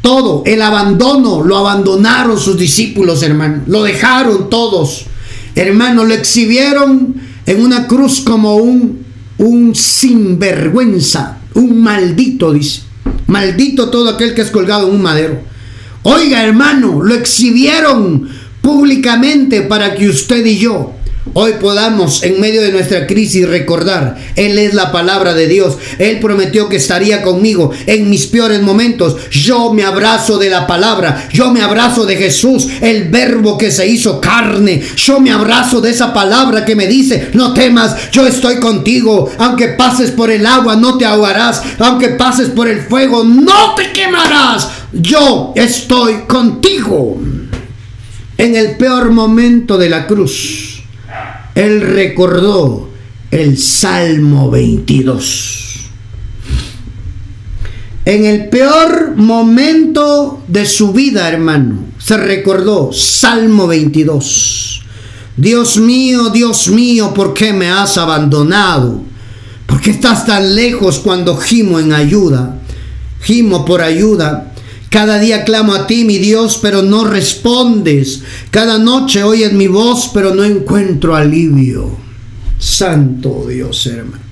[0.00, 5.06] todo, el abandono, lo abandonaron sus discípulos, hermano, lo dejaron todos
[5.54, 7.14] Hermano, lo exhibieron
[7.46, 9.04] en una cruz como un,
[9.38, 12.82] un sinvergüenza, un maldito, dice.
[13.26, 15.42] Maldito todo aquel que es colgado en un madero.
[16.02, 18.28] Oiga, hermano, lo exhibieron
[18.60, 20.94] públicamente para que usted y yo
[21.32, 25.78] Hoy podamos en medio de nuestra crisis recordar, Él es la palabra de Dios.
[25.98, 29.16] Él prometió que estaría conmigo en mis peores momentos.
[29.30, 31.26] Yo me abrazo de la palabra.
[31.32, 34.82] Yo me abrazo de Jesús, el verbo que se hizo carne.
[34.96, 39.30] Yo me abrazo de esa palabra que me dice, no temas, yo estoy contigo.
[39.38, 41.62] Aunque pases por el agua, no te ahogarás.
[41.78, 44.68] Aunque pases por el fuego, no te quemarás.
[44.92, 47.18] Yo estoy contigo.
[48.36, 50.73] En el peor momento de la cruz
[51.54, 52.88] él recordó
[53.30, 55.64] el Salmo 22.
[58.06, 64.82] En el peor momento de su vida, hermano, se recordó Salmo 22.
[65.36, 69.00] Dios mío, Dios mío, ¿por qué me has abandonado?
[69.66, 72.58] ¿Por qué estás tan lejos cuando gimo en ayuda?
[73.22, 74.53] Gimo por ayuda.
[74.94, 78.22] Cada día clamo a ti, mi Dios, pero no respondes.
[78.52, 81.98] Cada noche oyes mi voz, pero no encuentro alivio.
[82.60, 84.22] Santo Dios, hermano.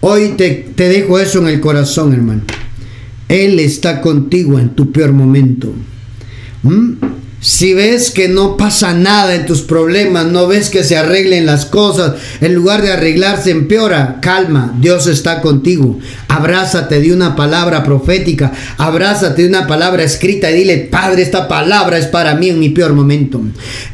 [0.00, 2.42] Hoy te, te dejo eso en el corazón, hermano.
[3.30, 5.72] Él está contigo en tu peor momento.
[6.62, 6.92] ¿Mm?
[7.40, 11.66] Si ves que no pasa nada en tus problemas, no ves que se arreglen las
[11.66, 16.00] cosas, en lugar de arreglarse empeora, calma, Dios está contigo.
[16.26, 21.98] Abrázate de una palabra profética, abrázate de una palabra escrita y dile, Padre, esta palabra
[21.98, 23.40] es para mí en mi peor momento.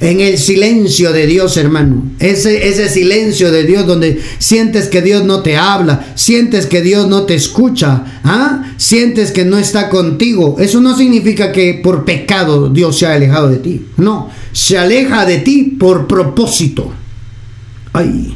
[0.01, 5.22] En el silencio de Dios, hermano, ese, ese silencio de Dios donde sientes que Dios
[5.22, 8.74] no te habla, sientes que Dios no te escucha, ¿ah?
[8.77, 10.57] Sientes que no está contigo.
[10.59, 13.87] Eso no significa que por pecado Dios se ha alejado de ti.
[13.97, 16.93] No, se aleja de ti por propósito.
[17.93, 18.35] Ay,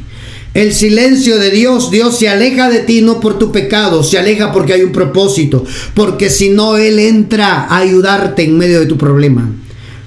[0.53, 4.51] el silencio de Dios, Dios se aleja de ti no por tu pecado, se aleja
[4.51, 5.63] porque hay un propósito,
[5.93, 9.49] porque si no, Él entra a ayudarte en medio de tu problema.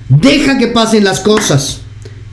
[0.08, 1.80] Deja que pasen las cosas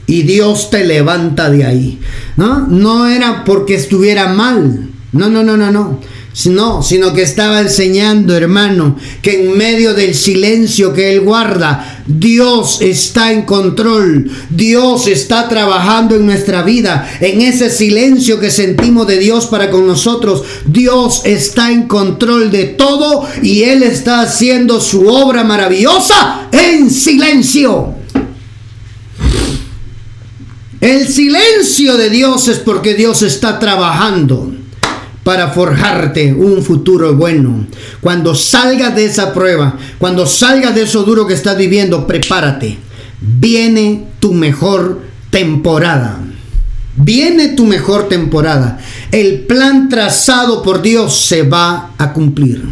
[0.08, 2.00] y Dios te levanta de ahí.
[2.36, 4.90] No, no era porque estuviera mal.
[5.12, 6.00] No, no, no, no, no.
[6.46, 12.82] No, sino que estaba enseñando, hermano, que en medio del silencio que Él guarda, Dios
[12.82, 19.18] está en control, Dios está trabajando en nuestra vida, en ese silencio que sentimos de
[19.18, 25.08] Dios para con nosotros, Dios está en control de todo y Él está haciendo su
[25.08, 27.96] obra maravillosa en silencio.
[30.80, 34.59] El silencio de Dios es porque Dios está trabajando
[35.30, 37.68] para forjarte un futuro bueno.
[38.02, 42.80] Cuando salgas de esa prueba, cuando salgas de eso duro que estás viviendo, prepárate.
[43.22, 46.20] Viene tu mejor temporada.
[46.96, 48.80] Viene tu mejor temporada.
[49.12, 52.64] El plan trazado por Dios se va a cumplir.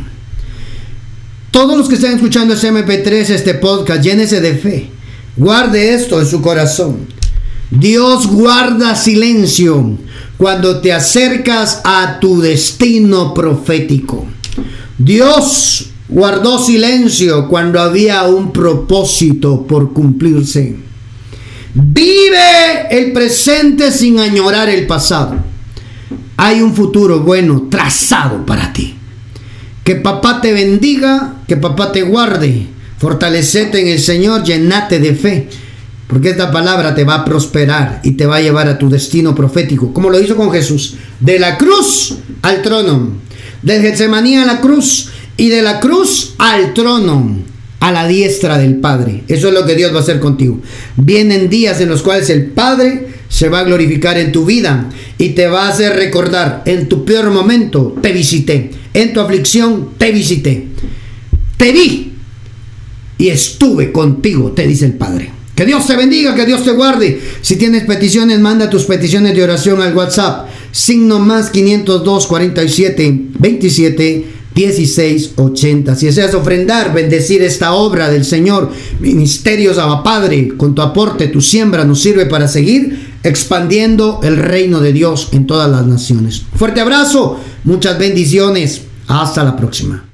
[1.51, 4.89] Todos los que están escuchando este MP3, este podcast, llénese de fe.
[5.35, 7.05] Guarde esto en su corazón.
[7.69, 9.97] Dios guarda silencio
[10.37, 14.25] cuando te acercas a tu destino profético.
[14.97, 20.77] Dios guardó silencio cuando había un propósito por cumplirse.
[21.73, 25.35] Vive el presente sin añorar el pasado.
[26.37, 28.95] Hay un futuro bueno trazado para ti.
[29.83, 32.67] Que papá te bendiga, que papá te guarde.
[32.97, 35.49] Fortalecete en el Señor, llenate de fe
[36.07, 39.35] porque esta palabra te va a prosperar y te va a llevar a tu destino
[39.35, 40.95] profético, como lo hizo con Jesús.
[41.19, 43.09] De la cruz al trono.
[43.61, 47.37] De Getsemaní a la cruz y de la cruz al trono,
[47.79, 49.23] a la diestra del Padre.
[49.27, 50.59] Eso es lo que Dios va a hacer contigo.
[50.95, 55.29] Vienen días en los cuales el Padre se va a glorificar en tu vida y
[55.29, 60.11] te va a hacer recordar, en tu peor momento te visité, en tu aflicción te
[60.11, 60.67] visité,
[61.57, 62.13] te vi,
[63.17, 65.36] y estuve contigo, te dice el Padre.
[65.57, 67.19] Que Dios te bendiga, que Dios te guarde.
[67.41, 70.47] Si tienes peticiones, manda tus peticiones de oración al WhatsApp.
[70.71, 75.95] Signo más 502 47 27 16 80.
[75.95, 81.41] Si deseas ofrendar, bendecir esta obra del Señor, Ministerios Abba Padre, con tu aporte, tu
[81.41, 86.43] siembra nos sirve para seguir expandiendo el reino de Dios en todas las naciones.
[86.55, 88.83] Fuerte abrazo, muchas bendiciones.
[89.07, 90.06] Hasta la próxima.